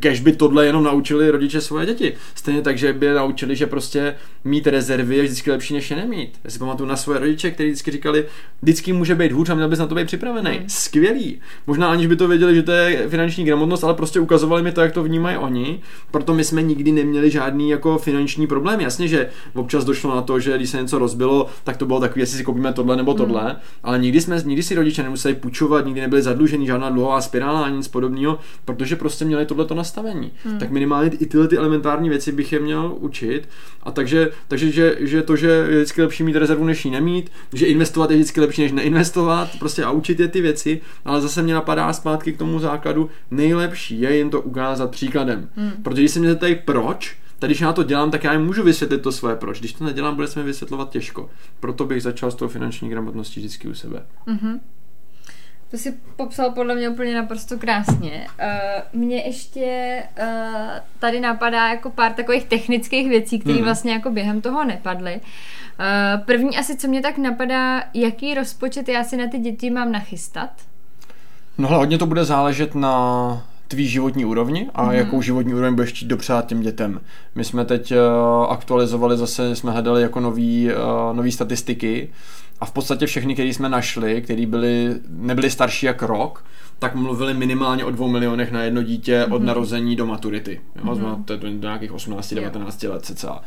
Kež 0.00 0.20
by 0.20 0.32
tohle 0.32 0.66
jenom 0.66 0.84
naučili 0.84 1.30
rodiče 1.30 1.60
svoje 1.60 1.86
děti. 1.86 2.14
Stejně 2.34 2.62
tak, 2.62 2.78
že 2.78 2.92
by 2.92 3.06
je 3.06 3.14
naučili, 3.14 3.56
že 3.56 3.66
prostě 3.66 4.14
mít 4.44 4.66
rezervy 4.66 5.16
je 5.16 5.22
vždycky 5.22 5.50
lepší, 5.50 5.74
než 5.74 5.90
je 5.90 5.96
nemít. 5.96 6.38
Já 6.44 6.50
si 6.50 6.58
pamatuju 6.58 6.88
na 6.88 6.96
svoje 6.96 7.18
rodiče, 7.18 7.50
kteří 7.50 7.68
vždycky 7.68 7.90
říkali, 7.90 8.24
vždycky 8.62 8.92
může 8.92 9.14
být 9.14 9.32
hůř 9.32 9.50
a 9.50 9.54
měl 9.54 9.68
bys 9.68 9.78
na 9.78 9.86
to 9.86 9.94
být 9.94 10.06
připravený. 10.06 10.50
Hmm. 10.50 10.68
Skvělý. 10.68 11.40
Možná 11.66 11.90
aniž 11.90 12.06
by 12.06 12.16
to 12.16 12.28
věděli, 12.28 12.54
že 12.54 12.62
to 12.62 12.72
je 12.72 13.08
finanční 13.08 13.44
gramotnost, 13.44 13.84
ale 13.84 13.94
prostě 13.94 14.20
ukazovali 14.20 14.62
mi 14.62 14.72
to, 14.72 14.80
jak 14.80 14.92
to 14.92 15.02
vnímají 15.02 15.36
oni. 15.36 15.80
Proto 16.10 16.34
my 16.34 16.44
jsme 16.44 16.62
nikdy 16.62 16.92
neměli 16.92 17.30
žádný 17.30 17.70
jako 17.70 17.98
finanční 17.98 18.46
problém. 18.46 18.80
Jasně, 18.80 19.08
že 19.08 19.28
občas 19.54 19.84
došlo 19.84 20.14
na 20.14 20.22
to, 20.22 20.40
že 20.40 20.56
když 20.56 20.70
se 20.70 20.82
něco 20.82 20.98
rozbilo, 20.98 21.46
tak 21.64 21.76
to 21.76 21.86
bylo 21.86 22.00
takové, 22.00 22.22
jestli 22.22 22.38
si 22.38 22.44
koupíme 22.44 22.72
tohle 22.72 22.96
nebo 22.96 23.10
hmm. 23.10 23.18
tohle, 23.18 23.42
hmm. 23.42 23.56
ale 23.82 23.98
nikdy 23.98 24.20
jsme, 24.20 24.42
nikdy 24.44 24.62
si 24.62 24.74
rodiče 24.74 25.02
nemuseli 25.02 25.34
půjčovat, 25.34 25.86
nikdy 25.86 26.00
nebyli 26.00 26.22
zadluženi, 26.22 26.66
žádná 26.66 26.90
dlouhá 26.90 27.20
spirála 27.20 27.64
ani 27.64 27.76
nic 27.76 27.88
podobného, 27.88 28.38
protože 28.64 28.96
prostě 28.96 29.24
měli 29.24 29.46
tohle 29.46 29.64
to 29.68 29.74
nastavení. 29.74 30.32
Hmm. 30.44 30.58
Tak 30.58 30.70
minimálně 30.70 31.10
i 31.10 31.26
tyhle 31.26 31.48
ty 31.48 31.56
elementární 31.56 32.08
věci 32.08 32.32
bych 32.32 32.52
je 32.52 32.60
měl 32.60 32.96
učit. 32.98 33.48
A 33.82 33.90
takže, 33.90 34.30
takže 34.48 34.72
že, 34.72 34.96
že 35.00 35.22
to, 35.22 35.36
že 35.36 35.46
je 35.46 35.76
vždycky 35.76 36.02
lepší 36.02 36.22
mít 36.22 36.36
rezervu, 36.36 36.64
než 36.64 36.84
ji 36.84 36.90
nemít, 36.90 37.30
že 37.52 37.66
investovat 37.66 38.10
je 38.10 38.16
vždycky 38.16 38.40
lepší, 38.40 38.62
než 38.62 38.72
neinvestovat, 38.72 39.50
prostě 39.58 39.84
a 39.84 39.90
učit 39.90 40.20
je 40.20 40.28
ty 40.28 40.40
věci, 40.40 40.80
ale 41.04 41.20
zase 41.20 41.42
mě 41.42 41.54
napadá 41.54 41.92
zpátky 41.92 42.32
k 42.32 42.38
tomu 42.38 42.58
základu, 42.58 43.10
nejlepší 43.30 44.00
je 44.00 44.16
jen 44.16 44.30
to 44.30 44.40
ukázat 44.40 44.90
příkladem. 44.90 45.48
Hmm. 45.56 45.72
Protože 45.82 46.02
když 46.02 46.12
se 46.12 46.20
mě 46.20 46.28
zeptají 46.28 46.54
proč, 46.64 47.16
tak 47.38 47.48
když 47.48 47.60
já 47.60 47.72
to 47.72 47.82
dělám, 47.82 48.10
tak 48.10 48.24
já 48.24 48.32
jim 48.32 48.42
můžu 48.42 48.62
vysvětlit 48.62 49.02
to 49.02 49.12
svoje 49.12 49.36
proč. 49.36 49.60
Když 49.60 49.72
to 49.72 49.84
nedělám, 49.84 50.14
bude 50.14 50.26
se 50.26 50.40
mi 50.40 50.46
vysvětlovat 50.46 50.90
těžko. 50.90 51.30
Proto 51.60 51.84
bych 51.84 52.02
začal 52.02 52.30
s 52.30 52.34
tou 52.34 52.48
finanční 52.48 52.88
gramotností 52.88 53.40
vždycky 53.40 53.68
u 53.68 53.74
sebe. 53.74 54.02
Mm-hmm. 54.26 54.60
To 55.70 55.78
si 55.78 55.94
popsal 56.16 56.50
podle 56.50 56.74
mě 56.74 56.88
úplně 56.88 57.14
naprosto 57.14 57.58
krásně. 57.58 58.26
Uh, 58.40 59.00
mě 59.00 59.16
ještě 59.16 60.02
uh, 60.20 60.26
tady 60.98 61.20
napadá 61.20 61.68
jako 61.68 61.90
pár 61.90 62.12
takových 62.12 62.44
technických 62.44 63.08
věcí, 63.08 63.38
které 63.38 63.56
hmm. 63.56 63.64
vlastně 63.64 63.92
jako 63.92 64.10
během 64.10 64.40
toho 64.40 64.64
nepadly. 64.64 65.20
Uh, 65.20 66.24
první 66.24 66.56
asi, 66.56 66.76
co 66.76 66.88
mě 66.88 67.02
tak 67.02 67.18
napadá, 67.18 67.82
jaký 67.94 68.34
rozpočet 68.34 68.88
já 68.88 69.04
si 69.04 69.16
na 69.16 69.26
ty 69.26 69.38
děti 69.38 69.70
mám 69.70 69.92
nachystat? 69.92 70.50
No 71.58 71.68
ale 71.68 71.78
hodně 71.78 71.98
to 71.98 72.06
bude 72.06 72.24
záležet 72.24 72.74
na 72.74 73.46
tvý 73.68 73.88
životní 73.88 74.24
úrovni 74.24 74.70
a 74.74 74.86
mm-hmm. 74.86 74.92
jakou 74.92 75.22
životní 75.22 75.54
úroveň 75.54 75.74
budeš 75.74 75.90
chtít 75.90 76.06
dopřát 76.06 76.46
těm 76.46 76.60
dětem. 76.60 77.00
My 77.34 77.44
jsme 77.44 77.64
teď 77.64 77.92
uh, 77.92 78.52
aktualizovali 78.52 79.16
zase, 79.16 79.56
jsme 79.56 79.72
hledali 79.72 80.02
jako 80.02 80.20
nový, 80.20 80.68
uh, 80.70 81.16
nový 81.16 81.32
statistiky 81.32 82.08
a 82.60 82.66
v 82.66 82.72
podstatě 82.72 83.06
všechny, 83.06 83.34
které 83.34 83.48
jsme 83.48 83.68
našli, 83.68 84.22
které 84.22 84.46
byly, 84.46 84.94
nebyly 85.08 85.50
starší 85.50 85.86
jak 85.86 86.02
rok, 86.02 86.44
tak 86.78 86.94
mluvili 86.94 87.34
minimálně 87.34 87.84
o 87.84 87.90
dvou 87.90 88.08
milionech 88.08 88.52
na 88.52 88.62
jedno 88.62 88.82
dítě 88.82 89.20
mm-hmm. 89.20 89.34
od 89.34 89.38
mhm. 89.38 89.46
narození 89.46 89.96
do 89.96 90.06
maturity. 90.06 90.60
Jo? 90.76 90.82
Mm-hmm. 90.84 91.24
To 91.24 91.32
je 91.32 91.38
do 91.38 91.48
nějakých 91.48 91.92
18-19 91.92 92.90
let 92.90 93.04
cca. 93.04 93.40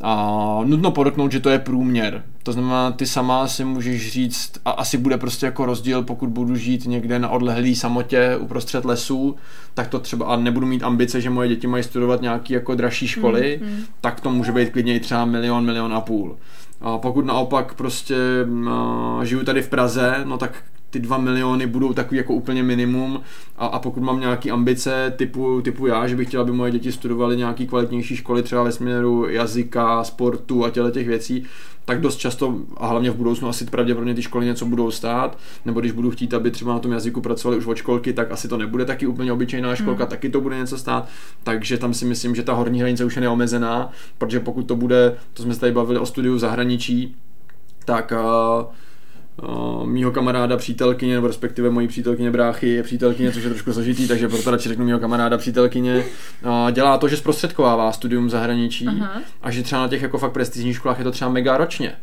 A 0.00 0.60
nutno 0.64 0.90
podotknout, 0.90 1.32
že 1.32 1.40
to 1.40 1.50
je 1.50 1.58
průměr. 1.58 2.24
To 2.42 2.52
znamená, 2.52 2.92
ty 2.92 3.06
sama 3.06 3.48
si 3.48 3.64
můžeš 3.64 4.12
říct, 4.12 4.52
a 4.64 4.70
asi 4.70 4.98
bude 4.98 5.18
prostě 5.18 5.46
jako 5.46 5.66
rozdíl, 5.66 6.02
pokud 6.02 6.28
budu 6.28 6.56
žít 6.56 6.86
někde 6.86 7.18
na 7.18 7.28
odlehlý 7.28 7.76
samotě 7.76 8.36
uprostřed 8.36 8.84
lesů, 8.84 9.36
tak 9.74 9.88
to 9.88 9.98
třeba, 9.98 10.26
a 10.26 10.36
nebudu 10.36 10.66
mít 10.66 10.82
ambice, 10.82 11.20
že 11.20 11.30
moje 11.30 11.48
děti 11.48 11.66
mají 11.66 11.82
studovat 11.82 12.22
nějaký 12.22 12.52
jako 12.52 12.74
dražší 12.74 13.08
školy, 13.08 13.60
mm, 13.62 13.70
mm. 13.70 13.84
tak 14.00 14.20
to 14.20 14.30
může 14.30 14.52
být 14.52 14.70
klidně 14.70 14.94
i 14.94 15.00
třeba 15.00 15.24
milion, 15.24 15.64
milion 15.64 15.94
a 15.94 16.00
půl. 16.00 16.36
A 16.82 16.98
pokud 16.98 17.24
naopak 17.24 17.74
prostě 17.74 18.16
uh, 18.44 19.22
žiju 19.22 19.44
tady 19.44 19.62
v 19.62 19.68
Praze, 19.68 20.20
no 20.24 20.38
tak 20.38 20.64
ty 20.92 21.00
dva 21.00 21.18
miliony 21.18 21.66
budou 21.66 21.92
takový 21.92 22.18
jako 22.18 22.34
úplně 22.34 22.62
minimum 22.62 23.20
a, 23.56 23.66
a 23.66 23.78
pokud 23.78 24.02
mám 24.02 24.20
nějaký 24.20 24.50
ambice 24.50 25.12
typu, 25.16 25.60
typu 25.62 25.86
já, 25.86 26.06
že 26.06 26.16
bych 26.16 26.28
chtěl, 26.28 26.40
aby 26.40 26.52
moje 26.52 26.72
děti 26.72 26.92
studovaly 26.92 27.36
nějaký 27.36 27.66
kvalitnější 27.66 28.16
školy 28.16 28.42
třeba 28.42 28.62
ve 28.62 28.72
směru 28.72 29.28
jazyka, 29.28 30.04
sportu 30.04 30.64
a 30.64 30.70
těle 30.70 30.90
těch 30.90 31.08
věcí, 31.08 31.44
tak 31.84 32.00
dost 32.00 32.16
často 32.16 32.56
a 32.76 32.86
hlavně 32.86 33.10
v 33.10 33.16
budoucnu 33.16 33.48
asi 33.48 33.64
pravděpodobně 33.64 34.14
ty 34.14 34.22
školy 34.22 34.46
něco 34.46 34.66
budou 34.66 34.90
stát, 34.90 35.38
nebo 35.64 35.80
když 35.80 35.92
budu 35.92 36.10
chtít, 36.10 36.34
aby 36.34 36.50
třeba 36.50 36.72
na 36.72 36.78
tom 36.78 36.92
jazyku 36.92 37.20
pracovali 37.20 37.58
už 37.58 37.66
od 37.66 37.76
školky, 37.76 38.12
tak 38.12 38.32
asi 38.32 38.48
to 38.48 38.56
nebude 38.56 38.84
taky 38.84 39.06
úplně 39.06 39.32
obyčejná 39.32 39.74
školka, 39.74 40.04
hmm. 40.04 40.10
taky 40.10 40.28
to 40.28 40.40
bude 40.40 40.58
něco 40.58 40.78
stát, 40.78 41.08
takže 41.42 41.78
tam 41.78 41.94
si 41.94 42.04
myslím, 42.04 42.34
že 42.34 42.42
ta 42.42 42.52
horní 42.52 42.80
hranice 42.80 43.04
už 43.04 43.16
je 43.16 43.22
neomezená, 43.22 43.90
protože 44.18 44.40
pokud 44.40 44.62
to 44.62 44.76
bude, 44.76 45.16
to 45.34 45.42
jsme 45.42 45.54
se 45.54 45.60
tady 45.60 45.72
bavili 45.72 45.98
o 45.98 46.06
studiu 46.06 46.34
v 46.34 46.38
zahraničí, 46.38 47.16
tak 47.84 48.12
uh, 48.12 48.66
uh, 49.42 49.86
mýho 49.86 50.10
kamaráda, 50.10 50.56
přítelkyně, 50.56 51.14
nebo 51.14 51.26
respektive 51.26 51.70
mojí 51.70 51.88
přítelkyně 51.88 52.30
bráchy 52.30 52.68
je 52.68 52.82
přítelkyně, 52.82 53.32
což 53.32 53.42
je 53.42 53.50
trošku 53.50 53.72
složitý, 53.72 54.08
takže 54.08 54.28
proto 54.28 54.50
radši 54.50 54.68
řeknu 54.68 54.84
mýho 54.84 54.98
kamaráda, 54.98 55.38
přítelkyně, 55.38 56.04
uh, 56.44 56.70
dělá 56.70 56.98
to, 56.98 57.08
že 57.08 57.16
zprostředkovává 57.16 57.92
studium 57.92 58.26
v 58.26 58.30
zahraničí 58.30 58.88
Aha. 58.88 59.22
a 59.42 59.50
že 59.50 59.62
třeba 59.62 59.82
na 59.82 59.88
těch 59.88 60.02
jako 60.02 60.18
fakt 60.18 60.32
prestižních 60.32 60.76
školách 60.76 60.98
je 60.98 61.04
to 61.04 61.10
třeba 61.10 61.30
mega 61.30 61.56
ročně 61.56 61.96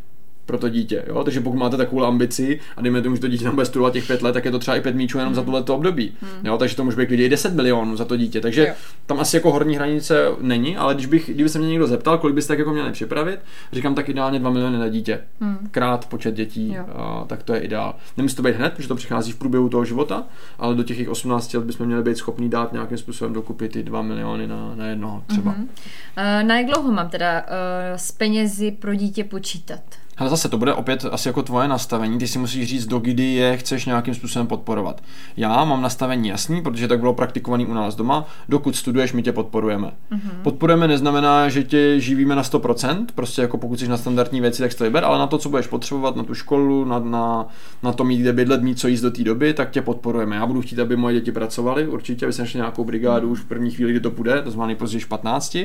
pro 0.50 0.58
to 0.58 0.70
dítě. 0.70 1.04
Jo? 1.08 1.24
Takže 1.24 1.42
pokud 1.42 1.58
máte 1.58 1.78
takovou 1.78 2.04
ambici 2.04 2.60
a 2.78 2.82
dejme 2.82 3.02
tomu, 3.02 3.16
že 3.16 3.22
to 3.22 3.28
dítě 3.28 3.44
tam 3.44 3.56
bude 3.56 3.66
studovat 3.66 3.94
těch 3.94 4.08
pět 4.08 4.22
let, 4.22 4.34
tak 4.34 4.46
je 4.46 4.52
to 4.52 4.60
třeba 4.60 4.78
i 4.78 4.82
pět 4.82 4.96
míčů 4.96 5.18
jenom 5.18 5.32
mm. 5.32 5.36
za 5.36 5.44
tohleto 5.44 5.76
období. 5.76 6.14
Mm. 6.22 6.46
Jo? 6.46 6.58
Takže 6.58 6.76
to 6.76 6.84
může 6.84 6.98
být 6.98 7.12
i 7.12 7.30
10 7.30 7.54
milionů 7.54 7.96
za 7.96 8.06
to 8.06 8.18
dítě. 8.18 8.42
Takže 8.42 8.68
jo. 8.68 8.74
tam 9.06 9.20
asi 9.20 9.36
jako 9.36 9.52
horní 9.52 9.76
hranice 9.76 10.26
není, 10.42 10.78
ale 10.78 10.94
když 10.94 11.06
bych, 11.06 11.30
kdyby 11.34 11.50
se 11.50 11.60
mě 11.60 11.68
někdo 11.68 11.88
zeptal, 11.88 12.18
kolik 12.18 12.36
byste 12.36 12.48
tak 12.48 12.60
jako 12.60 12.72
měli 12.72 12.92
připravit, 12.92 13.40
říkám 13.74 13.96
tak 13.96 14.10
ideálně 14.10 14.40
2 14.40 14.50
miliony 14.50 14.78
na 14.78 14.88
dítě. 14.88 15.22
Mm. 15.40 15.68
Krát 15.72 16.06
počet 16.06 16.36
dětí, 16.36 16.78
a, 16.78 17.26
tak 17.28 17.44
to 17.44 17.54
je 17.54 17.60
ideál. 17.60 17.96
Nemusí 18.18 18.36
to 18.36 18.42
být 18.42 18.56
hned, 18.56 18.74
protože 18.74 18.88
to 18.88 18.96
přichází 18.96 19.32
v 19.32 19.36
průběhu 19.36 19.70
toho 19.70 19.86
života, 19.86 20.24
ale 20.60 20.76
do 20.76 20.84
těch 20.84 21.10
18 21.10 21.54
let 21.54 21.64
bychom 21.64 21.86
měli 21.86 22.04
být 22.04 22.18
schopni 22.18 22.50
dát 22.50 22.74
nějakým 22.74 22.98
způsobem 22.98 23.34
dokupit 23.34 23.72
ty 23.72 23.84
2 23.84 24.02
miliony 24.02 24.48
na, 24.48 24.76
na 24.76 24.86
jednoho 24.86 25.24
třeba. 25.28 25.52
Mm-hmm. 25.52 26.42
Uh, 26.42 26.48
na 26.48 26.58
jak 26.58 26.66
dlouho 26.66 26.92
mám 26.92 27.10
teda 27.10 27.42
uh, 27.42 27.48
s 27.96 28.12
penězi 28.12 28.72
pro 28.72 28.96
dítě 28.96 29.24
počítat? 29.24 29.82
Ale 30.20 30.30
zase 30.30 30.50
to 30.50 30.58
bude 30.58 30.74
opět 30.74 31.06
asi 31.12 31.30
jako 31.30 31.44
tvoje 31.44 31.68
nastavení, 31.68 32.18
ty 32.18 32.28
si 32.28 32.40
musíš 32.40 32.70
říct, 32.70 32.86
do 32.86 33.00
kdy 33.00 33.24
je 33.24 33.58
chceš 33.58 33.86
nějakým 33.86 34.14
způsobem 34.14 34.48
podporovat. 34.48 35.02
Já 35.38 35.66
mám 35.66 35.82
nastavení 35.82 36.30
jasný, 36.30 36.62
protože 36.62 36.88
tak 36.88 37.00
bylo 37.00 37.14
praktikovaný 37.14 37.66
u 37.66 37.74
nás 37.74 37.96
doma, 37.96 38.26
dokud 38.50 38.76
studuješ, 38.76 39.14
my 39.14 39.24
tě 39.24 39.32
podporujeme. 39.32 39.88
Mm-hmm. 39.88 40.42
Podporujeme 40.44 40.88
neznamená, 40.88 41.50
že 41.50 41.64
tě 41.64 42.00
živíme 42.00 42.36
na 42.36 42.42
100%, 42.42 43.06
prostě 43.16 43.42
jako 43.42 43.58
pokud 43.58 43.80
jsi 43.80 43.88
na 43.88 43.98
standardní 43.98 44.42
věci, 44.42 44.62
tak 44.62 44.74
to 44.74 44.84
vyber, 44.84 45.06
ale 45.06 45.20
na 45.20 45.28
to, 45.28 45.38
co 45.38 45.50
budeš 45.50 45.68
potřebovat, 45.68 46.16
na 46.16 46.24
tu 46.24 46.34
školu, 46.34 46.86
na, 46.86 47.00
na, 47.00 47.48
na 47.84 47.94
to 47.94 48.04
mít 48.04 48.18
kde 48.18 48.34
bydlet, 48.34 48.62
mít 48.62 48.80
co 48.80 48.88
jíst 48.88 49.02
do 49.02 49.12
té 49.12 49.24
doby, 49.24 49.54
tak 49.54 49.72
tě 49.72 49.82
podporujeme. 49.82 50.36
Já 50.36 50.46
budu 50.46 50.62
chtít, 50.62 50.80
aby 50.80 50.96
moje 50.96 51.16
děti 51.16 51.32
pracovaly, 51.32 51.88
určitě, 51.88 52.26
aby 52.26 52.34
se 52.34 52.42
našli 52.42 52.58
nějakou 52.58 52.84
brigádu 52.84 53.30
už 53.30 53.40
v 53.40 53.46
první 53.46 53.72
chvíli, 53.72 53.92
kdy 53.92 54.00
to 54.00 54.12
půjde, 54.12 54.42
to 54.42 54.52
znamená 54.52 54.68
nejpozději 54.68 55.06
15 55.06 55.58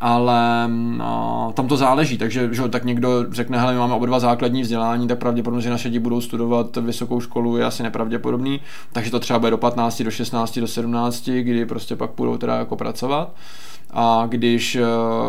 ale 0.00 0.68
no, 0.68 1.52
tam 1.56 1.68
to 1.68 1.76
záleží, 1.76 2.18
takže 2.18 2.48
že, 2.52 2.68
tak 2.68 2.84
někdo 2.84 3.24
řekne, 3.30 3.58
hele, 3.58 3.72
my 3.72 3.78
máme 3.78 3.94
oba 3.94 4.06
dva 4.06 4.20
základní 4.20 4.62
vzdělání, 4.62 5.08
tak 5.08 5.18
pravděpodobně, 5.18 5.62
že 5.62 5.70
naše 5.70 5.88
děti 5.88 5.98
budou 5.98 6.20
studovat 6.20 6.76
vysokou 6.76 7.20
školu, 7.20 7.56
je 7.56 7.64
asi 7.64 7.82
nepravděpodobný, 7.82 8.60
takže 8.92 9.10
to 9.10 9.20
třeba 9.20 9.38
bude 9.38 9.50
do 9.50 9.58
15, 9.58 10.02
do 10.02 10.10
16, 10.10 10.58
do 10.58 10.66
17, 10.66 11.28
kdy 11.28 11.66
prostě 11.66 11.96
pak 11.96 12.10
budou 12.16 12.36
teda 12.36 12.56
jako 12.56 12.76
pracovat. 12.76 13.34
A 13.96 14.26
když, 14.28 14.76
eh, 14.76 14.82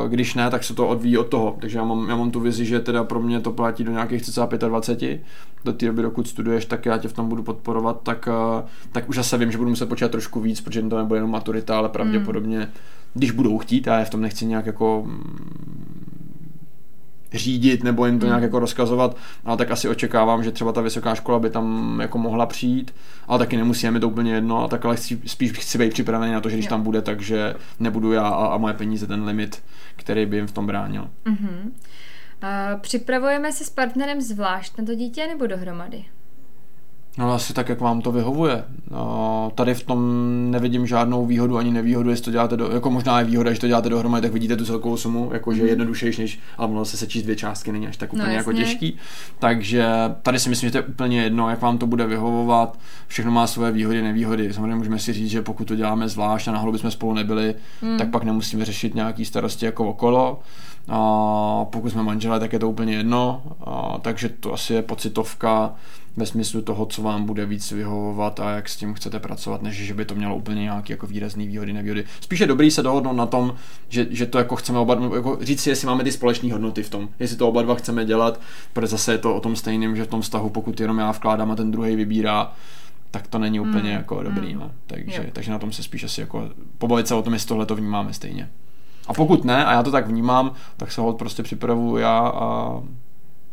když 0.09 0.33
ne, 0.33 0.49
tak 0.49 0.63
se 0.63 0.73
to 0.73 0.87
odvíjí 0.87 1.17
od 1.17 1.27
toho. 1.27 1.57
Takže 1.59 1.77
já 1.77 1.83
mám, 1.83 2.09
já 2.09 2.15
mám 2.15 2.31
tu 2.31 2.39
vizi, 2.39 2.65
že 2.65 2.79
teda 2.79 3.03
pro 3.03 3.19
mě 3.19 3.39
to 3.39 3.51
platí 3.51 3.83
do 3.83 3.91
nějakých 3.91 4.21
cca 4.21 4.49
25, 4.67 5.21
do 5.65 5.73
té 5.73 5.85
doby, 5.85 6.01
dokud 6.01 6.27
studuješ, 6.27 6.65
tak 6.65 6.85
já 6.85 6.97
tě 6.97 7.07
v 7.07 7.13
tom 7.13 7.29
budu 7.29 7.43
podporovat, 7.43 7.99
tak, 8.03 8.29
eh, 8.31 8.63
tak 8.91 9.09
už 9.09 9.15
zase 9.15 9.37
vím, 9.37 9.51
že 9.51 9.57
budu 9.57 9.69
muset 9.69 9.89
počítat 9.89 10.11
trošku 10.11 10.39
víc, 10.39 10.61
protože 10.61 10.81
to 10.81 10.97
nebude 10.97 11.17
jenom 11.17 11.31
maturita, 11.31 11.77
ale 11.77 11.89
pravděpodobně 11.89 12.59
mm 12.59 12.67
když 13.15 13.31
budou 13.31 13.57
chtít, 13.57 13.87
já 13.87 13.99
je 13.99 14.05
v 14.05 14.09
tom 14.09 14.21
nechci 14.21 14.45
nějak 14.45 14.65
jako 14.65 15.03
mm, 15.05 16.15
řídit 17.33 17.83
nebo 17.83 18.05
jim 18.05 18.19
to 18.19 18.25
hmm. 18.25 18.29
nějak 18.29 18.43
jako 18.43 18.59
rozkazovat, 18.59 19.17
ale 19.45 19.57
tak 19.57 19.71
asi 19.71 19.89
očekávám, 19.89 20.43
že 20.43 20.51
třeba 20.51 20.71
ta 20.71 20.81
vysoká 20.81 21.15
škola 21.15 21.39
by 21.39 21.49
tam 21.49 21.97
jako 22.01 22.17
mohla 22.17 22.45
přijít, 22.45 22.95
ale 23.27 23.39
taky 23.39 23.57
nemusíme 23.57 23.91
mi 23.91 23.99
to 23.99 24.09
úplně 24.09 24.33
jedno, 24.33 24.63
a 24.63 24.67
tak 24.67 24.85
ale 24.85 24.95
chci, 24.95 25.19
spíš 25.25 25.51
chci 25.51 25.77
být 25.77 25.93
připravený 25.93 26.33
na 26.33 26.41
to, 26.41 26.49
že 26.49 26.55
když 26.55 26.65
jo. 26.65 26.69
tam 26.69 26.81
bude, 26.81 27.01
takže 27.01 27.55
nebudu 27.79 28.11
já 28.11 28.27
a, 28.27 28.45
a 28.47 28.57
moje 28.57 28.73
peníze 28.73 29.07
ten 29.07 29.23
limit, 29.23 29.63
který 29.95 30.25
by 30.25 30.35
jim 30.35 30.47
v 30.47 30.51
tom 30.51 30.67
bránil. 30.67 31.09
Mm-hmm. 31.25 31.71
A 32.41 32.77
připravujeme 32.77 33.51
se 33.51 33.65
s 33.65 33.69
partnerem 33.69 34.21
zvlášť 34.21 34.77
na 34.77 34.85
to 34.85 34.95
dítě 34.95 35.27
nebo 35.27 35.47
dohromady? 35.47 36.05
No 37.17 37.33
asi 37.33 37.53
tak, 37.53 37.69
jak 37.69 37.81
vám 37.81 38.01
to 38.01 38.11
vyhovuje. 38.11 38.63
No, 38.91 39.51
tady 39.55 39.73
v 39.73 39.83
tom 39.83 40.01
nevidím 40.51 40.87
žádnou 40.87 41.25
výhodu 41.25 41.57
ani 41.57 41.71
nevýhodu, 41.71 42.09
jestli 42.09 42.25
to 42.25 42.31
děláte, 42.31 42.57
do, 42.57 42.71
jako 42.71 42.91
možná 42.91 43.19
je 43.19 43.25
výhoda, 43.25 43.53
že 43.53 43.59
to 43.59 43.67
děláte 43.67 43.89
dohromady, 43.89 44.21
tak 44.21 44.33
vidíte 44.33 44.55
tu 44.55 44.65
celkovou 44.65 44.97
sumu, 44.97 45.29
jakože 45.33 45.61
mm. 45.61 45.67
jednodušejší, 45.67 46.21
než, 46.21 46.39
ale 46.57 46.67
ono 46.67 46.85
se 46.85 46.97
sečíst 46.97 47.23
dvě 47.23 47.35
částky 47.35 47.71
není 47.71 47.87
až 47.87 47.97
tak 47.97 48.13
no, 48.13 48.17
úplně 48.17 48.31
no, 48.31 48.37
jako 48.37 48.53
těžký. 48.53 48.97
Takže 49.39 49.85
tady 50.21 50.39
si 50.39 50.49
myslím, 50.49 50.67
že 50.67 50.71
to 50.71 50.77
je 50.77 50.83
úplně 50.83 51.21
jedno, 51.21 51.49
jak 51.49 51.61
vám 51.61 51.77
to 51.77 51.87
bude 51.87 52.07
vyhovovat. 52.07 52.79
Všechno 53.07 53.31
má 53.31 53.47
své 53.47 53.71
výhody, 53.71 54.01
nevýhody. 54.01 54.53
Samozřejmě 54.53 54.75
můžeme 54.75 54.99
si 54.99 55.13
říct, 55.13 55.29
že 55.29 55.41
pokud 55.41 55.67
to 55.67 55.75
děláme 55.75 56.09
zvlášť 56.09 56.47
a 56.47 56.51
náhodou 56.51 56.71
bychom 56.71 56.91
spolu 56.91 57.13
nebyli, 57.13 57.55
mm. 57.81 57.97
tak 57.97 58.09
pak 58.09 58.23
nemusíme 58.23 58.65
řešit 58.65 58.95
nějaký 58.95 59.25
starosti 59.25 59.65
jako 59.65 59.89
okolo. 59.89 60.39
A 60.87 61.65
pokud 61.69 61.89
jsme 61.89 62.03
manželé, 62.03 62.39
tak 62.39 62.53
je 62.53 62.59
to 62.59 62.69
úplně 62.69 62.95
jedno. 62.95 63.43
A, 63.65 63.97
takže 64.01 64.29
to 64.29 64.53
asi 64.53 64.73
je 64.73 64.81
pocitovka 64.81 65.75
ve 66.17 66.25
smyslu 66.25 66.61
toho, 66.61 66.85
co 66.85 67.01
vám 67.01 67.25
bude 67.25 67.45
víc 67.45 67.71
vyhovovat 67.71 68.39
a 68.39 68.51
jak 68.51 68.69
s 68.69 68.75
tím 68.75 68.93
chcete 68.93 69.19
pracovat, 69.19 69.61
než 69.61 69.75
že 69.75 69.93
by 69.93 70.05
to 70.05 70.15
mělo 70.15 70.35
úplně 70.35 70.61
nějaký 70.61 70.93
jako 70.93 71.07
výrazný 71.07 71.47
výhody, 71.47 71.73
nevýhody. 71.73 72.03
Spíš 72.21 72.39
je 72.39 72.47
dobrý 72.47 72.71
se 72.71 72.83
dohodnout 72.83 73.13
na 73.13 73.25
tom, 73.25 73.53
že, 73.89 74.07
že 74.09 74.25
to 74.25 74.37
jako 74.37 74.55
chceme 74.55 74.79
oba, 74.79 74.97
jako 75.15 75.37
říct 75.41 75.61
si, 75.61 75.69
jestli 75.69 75.87
máme 75.87 76.03
ty 76.03 76.11
společné 76.11 76.53
hodnoty 76.53 76.83
v 76.83 76.89
tom, 76.89 77.09
jestli 77.19 77.37
to 77.37 77.49
oba 77.49 77.61
dva 77.61 77.75
chceme 77.75 78.05
dělat, 78.05 78.39
protože 78.73 78.87
zase 78.87 79.11
je 79.11 79.17
to 79.17 79.35
o 79.35 79.39
tom 79.39 79.55
stejným, 79.55 79.95
že 79.95 80.03
v 80.03 80.07
tom 80.07 80.21
vztahu, 80.21 80.49
pokud 80.49 80.79
jenom 80.79 80.97
já 80.97 81.11
vkládám 81.11 81.51
a 81.51 81.55
ten 81.55 81.71
druhý 81.71 81.95
vybírá, 81.95 82.53
tak 83.11 83.27
to 83.27 83.39
není 83.39 83.59
úplně 83.59 83.89
mm. 83.89 83.95
jako 83.95 84.23
dobrý, 84.23 84.53
mm. 84.53 84.59
no. 84.59 84.71
Takže, 84.87 85.29
takže 85.33 85.51
na 85.51 85.59
tom 85.59 85.71
se 85.71 85.83
spíš 85.83 86.03
asi 86.03 86.21
jako 86.21 86.49
pobavit 86.77 87.07
se 87.07 87.15
o 87.15 87.21
tom, 87.21 87.33
jestli 87.33 87.47
tohle 87.47 87.65
to 87.65 87.75
vnímáme 87.75 88.13
stejně. 88.13 88.49
A 89.07 89.13
pokud 89.13 89.45
ne, 89.45 89.65
a 89.65 89.71
já 89.71 89.83
to 89.83 89.91
tak 89.91 90.07
vnímám, 90.07 90.53
tak 90.77 90.91
se 90.91 91.01
ho 91.01 91.13
prostě 91.13 91.43
připravu 91.43 91.97
já 91.97 92.17
a 92.19 92.79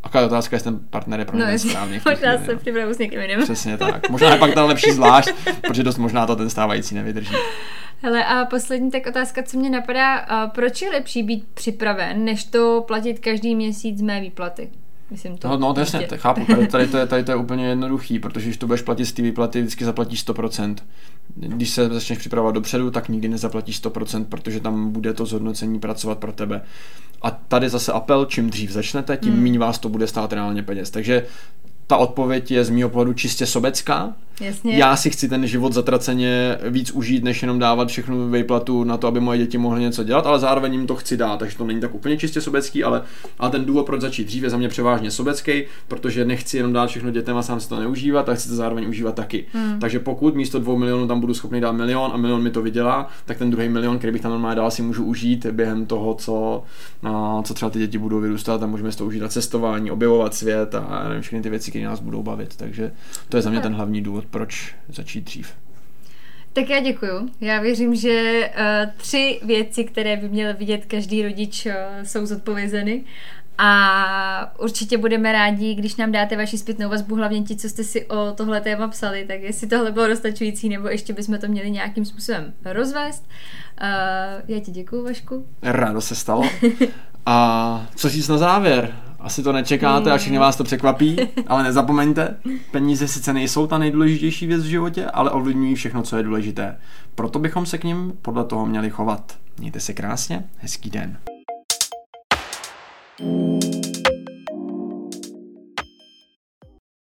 Aká 0.02 0.26
otázka, 0.26 0.56
jestli 0.56 0.70
ten 0.70 0.80
partner 0.90 1.20
je 1.20 1.24
pro 1.24 1.36
mě 1.36 1.46
no, 1.52 1.58
správný. 1.58 2.00
Možná 2.10 2.38
se 2.38 2.56
připravu 2.56 2.94
s 2.94 2.98
někým 2.98 3.20
jiným. 3.20 3.42
Přesně 3.42 3.78
tak. 3.78 4.10
Možná 4.10 4.32
je 4.32 4.38
pak 4.38 4.54
ta 4.54 4.64
lepší 4.64 4.90
zvlášť, 4.90 5.30
protože 5.66 5.82
dost 5.82 5.98
možná 5.98 6.26
to 6.26 6.36
ten 6.36 6.50
stávající 6.50 6.94
nevydrží. 6.94 7.34
Hele, 8.02 8.24
a 8.24 8.44
poslední 8.44 8.90
tak 8.90 9.06
otázka, 9.06 9.42
co 9.42 9.58
mě 9.58 9.70
napadá, 9.70 10.26
proč 10.46 10.82
je 10.82 10.90
lepší 10.90 11.22
být 11.22 11.48
připraven, 11.54 12.24
než 12.24 12.44
to 12.44 12.84
platit 12.86 13.18
každý 13.18 13.54
měsíc 13.54 13.98
z 13.98 14.02
mé 14.02 14.20
výplaty? 14.20 14.70
Myslím 15.12 15.36
to. 15.36 15.48
No, 15.48 15.56
no 15.56 15.74
jasně, 15.78 16.00
to 16.00 16.18
chápu, 16.18 16.44
tady, 16.44 16.66
tady, 16.66 16.86
to 16.86 16.96
je, 16.96 17.06
tady 17.06 17.24
to 17.24 17.30
je 17.30 17.36
úplně 17.36 17.66
jednoduchý, 17.66 18.18
protože 18.18 18.46
když 18.46 18.56
to 18.56 18.66
budeš 18.66 18.82
platit 18.82 19.06
z 19.06 19.12
té 19.12 19.22
výplaty, 19.22 19.60
vždycky 19.60 19.84
zaplatíš 19.84 20.26
100%. 20.26 20.76
Když 21.34 21.70
se 21.70 21.88
začneš 21.88 22.18
připravovat 22.18 22.54
dopředu, 22.54 22.90
tak 22.90 23.08
nikdy 23.08 23.28
nezaplatíš 23.28 23.82
100%, 23.82 24.24
protože 24.24 24.60
tam 24.60 24.90
bude 24.90 25.12
to 25.12 25.26
zhodnocení 25.26 25.80
pracovat 25.80 26.18
pro 26.18 26.32
tebe. 26.32 26.62
A 27.22 27.30
tady 27.30 27.68
zase 27.68 27.92
apel, 27.92 28.24
čím 28.24 28.50
dřív 28.50 28.70
začnete, 28.70 29.16
tím 29.16 29.32
hmm. 29.32 29.42
méně 29.42 29.58
vás 29.58 29.78
to 29.78 29.88
bude 29.88 30.06
stát 30.06 30.32
reálně 30.32 30.62
peněz. 30.62 30.90
Takže 30.90 31.26
ta 31.86 31.96
odpověď 31.96 32.50
je 32.50 32.64
z 32.64 32.70
mého 32.70 32.88
pohledu 32.88 33.12
čistě 33.12 33.46
sobecká. 33.46 34.14
Jasně. 34.40 34.76
Já 34.76 34.96
si 34.96 35.10
chci 35.10 35.28
ten 35.28 35.46
život 35.46 35.72
zatraceně 35.72 36.58
víc 36.70 36.90
užít, 36.90 37.24
než 37.24 37.42
jenom 37.42 37.58
dávat 37.58 37.88
všechnu 37.88 38.30
výplatu 38.30 38.84
na 38.84 38.96
to, 38.96 39.06
aby 39.06 39.20
moje 39.20 39.38
děti 39.38 39.58
mohly 39.58 39.80
něco 39.80 40.04
dělat, 40.04 40.26
ale 40.26 40.38
zároveň 40.38 40.72
jim 40.72 40.86
to 40.86 40.96
chci 40.96 41.16
dát, 41.16 41.38
takže 41.38 41.56
to 41.56 41.64
není 41.64 41.80
tak 41.80 41.94
úplně 41.94 42.16
čistě 42.16 42.40
sobecký, 42.40 42.84
ale, 42.84 43.02
ale 43.38 43.50
ten 43.50 43.64
důvod, 43.64 43.86
proč 43.86 44.00
začít 44.00 44.24
dřív, 44.24 44.42
je 44.42 44.50
za 44.50 44.56
mě 44.56 44.68
převážně 44.68 45.10
sobecký, 45.10 45.64
protože 45.88 46.24
nechci 46.24 46.56
jenom 46.56 46.72
dát 46.72 46.86
všechno 46.86 47.10
dětem 47.10 47.36
a 47.36 47.42
sám 47.42 47.60
si 47.60 47.68
to 47.68 47.80
neužívat, 47.80 48.28
ale 48.28 48.36
chci 48.36 48.48
to 48.48 48.54
zároveň 48.54 48.88
užívat 48.88 49.14
taky. 49.14 49.44
Hmm. 49.52 49.78
Takže 49.80 49.98
pokud 49.98 50.34
místo 50.34 50.58
dvou 50.58 50.78
milionů 50.78 51.06
tam 51.06 51.20
budu 51.20 51.34
schopný 51.34 51.60
dát 51.60 51.72
milion 51.72 52.10
a 52.14 52.16
milion 52.16 52.42
mi 52.42 52.50
to 52.50 52.62
vydělá, 52.62 53.08
tak 53.24 53.38
ten 53.38 53.50
druhý 53.50 53.68
milion, 53.68 53.98
který 53.98 54.12
bych 54.12 54.22
tam 54.22 54.30
normálně 54.32 54.56
dal, 54.56 54.70
si 54.70 54.82
můžu 54.82 55.04
užít 55.04 55.46
během 55.46 55.86
toho, 55.86 56.14
co, 56.14 56.62
no, 57.02 57.42
co 57.46 57.54
třeba 57.54 57.70
ty 57.70 57.78
děti 57.78 57.98
budou 57.98 58.20
vyrůstat 58.20 58.62
a 58.62 58.66
můžeme 58.66 58.92
si 58.92 58.98
to 58.98 59.06
užít 59.06 59.22
na 59.22 59.28
cestování, 59.28 59.90
objevovat 59.90 60.34
svět 60.34 60.74
a 60.74 61.04
nevím, 61.08 61.22
všechny 61.22 61.42
ty 61.42 61.50
věci, 61.50 61.70
které 61.70 61.84
nás 61.84 62.00
budou 62.00 62.22
bavit. 62.22 62.56
Takže 62.56 62.92
to 63.28 63.36
je 63.36 63.42
za 63.42 63.50
mě 63.50 63.60
ten 63.60 63.74
hlavní 63.74 64.00
důvod, 64.02 64.21
proč 64.26 64.74
začít 64.88 65.24
dřív. 65.24 65.52
Tak 66.52 66.70
já 66.70 66.80
děkuju. 66.80 67.28
Já 67.40 67.60
věřím, 67.60 67.94
že 67.94 68.50
uh, 68.50 68.90
tři 68.96 69.40
věci, 69.42 69.84
které 69.84 70.16
by 70.16 70.28
měl 70.28 70.54
vidět 70.54 70.86
každý 70.86 71.22
rodič, 71.22 71.66
uh, 71.66 71.72
jsou 72.02 72.26
zodpovězeny. 72.26 73.04
A 73.58 74.52
určitě 74.58 74.98
budeme 74.98 75.32
rádi, 75.32 75.74
když 75.74 75.96
nám 75.96 76.12
dáte 76.12 76.36
vaši 76.36 76.58
zpětnou 76.58 76.88
vazbu, 76.88 77.16
hlavně 77.16 77.42
ti, 77.42 77.56
co 77.56 77.68
jste 77.68 77.84
si 77.84 78.06
o 78.06 78.32
tohle 78.32 78.60
téma 78.60 78.88
psali, 78.88 79.24
tak 79.24 79.40
jestli 79.40 79.66
tohle 79.66 79.90
bylo 79.92 80.08
dostačující, 80.08 80.68
nebo 80.68 80.88
ještě 80.88 81.12
bychom 81.12 81.38
to 81.38 81.48
měli 81.48 81.70
nějakým 81.70 82.04
způsobem 82.04 82.52
rozvést. 82.64 83.28
Uh, 83.82 84.42
já 84.48 84.60
ti 84.60 84.70
děkuju, 84.70 85.04
Vašku. 85.04 85.46
Rádo 85.62 86.00
se 86.00 86.14
stalo. 86.14 86.50
A 87.26 87.86
co 87.96 88.08
říct 88.08 88.28
na 88.28 88.38
závěr? 88.38 88.96
Asi 89.22 89.42
to 89.42 89.52
nečekáte 89.52 90.12
a 90.12 90.16
všichni 90.16 90.38
vás 90.38 90.56
to 90.56 90.64
překvapí, 90.64 91.16
ale 91.46 91.62
nezapomeňte, 91.62 92.36
peníze 92.70 93.08
sice 93.08 93.32
nejsou 93.32 93.66
ta 93.66 93.78
nejdůležitější 93.78 94.46
věc 94.46 94.62
v 94.62 94.66
životě, 94.66 95.06
ale 95.06 95.30
ovlivňují 95.30 95.74
všechno, 95.74 96.02
co 96.02 96.16
je 96.16 96.22
důležité. 96.22 96.78
Proto 97.14 97.38
bychom 97.38 97.66
se 97.66 97.78
k 97.78 97.84
ním 97.84 98.12
podle 98.22 98.44
toho 98.44 98.66
měli 98.66 98.90
chovat. 98.90 99.38
Mějte 99.58 99.80
se 99.80 99.92
krásně, 99.92 100.44
hezký 100.58 100.90
den. 100.90 101.18
thank 103.18 103.64
you 103.64 103.71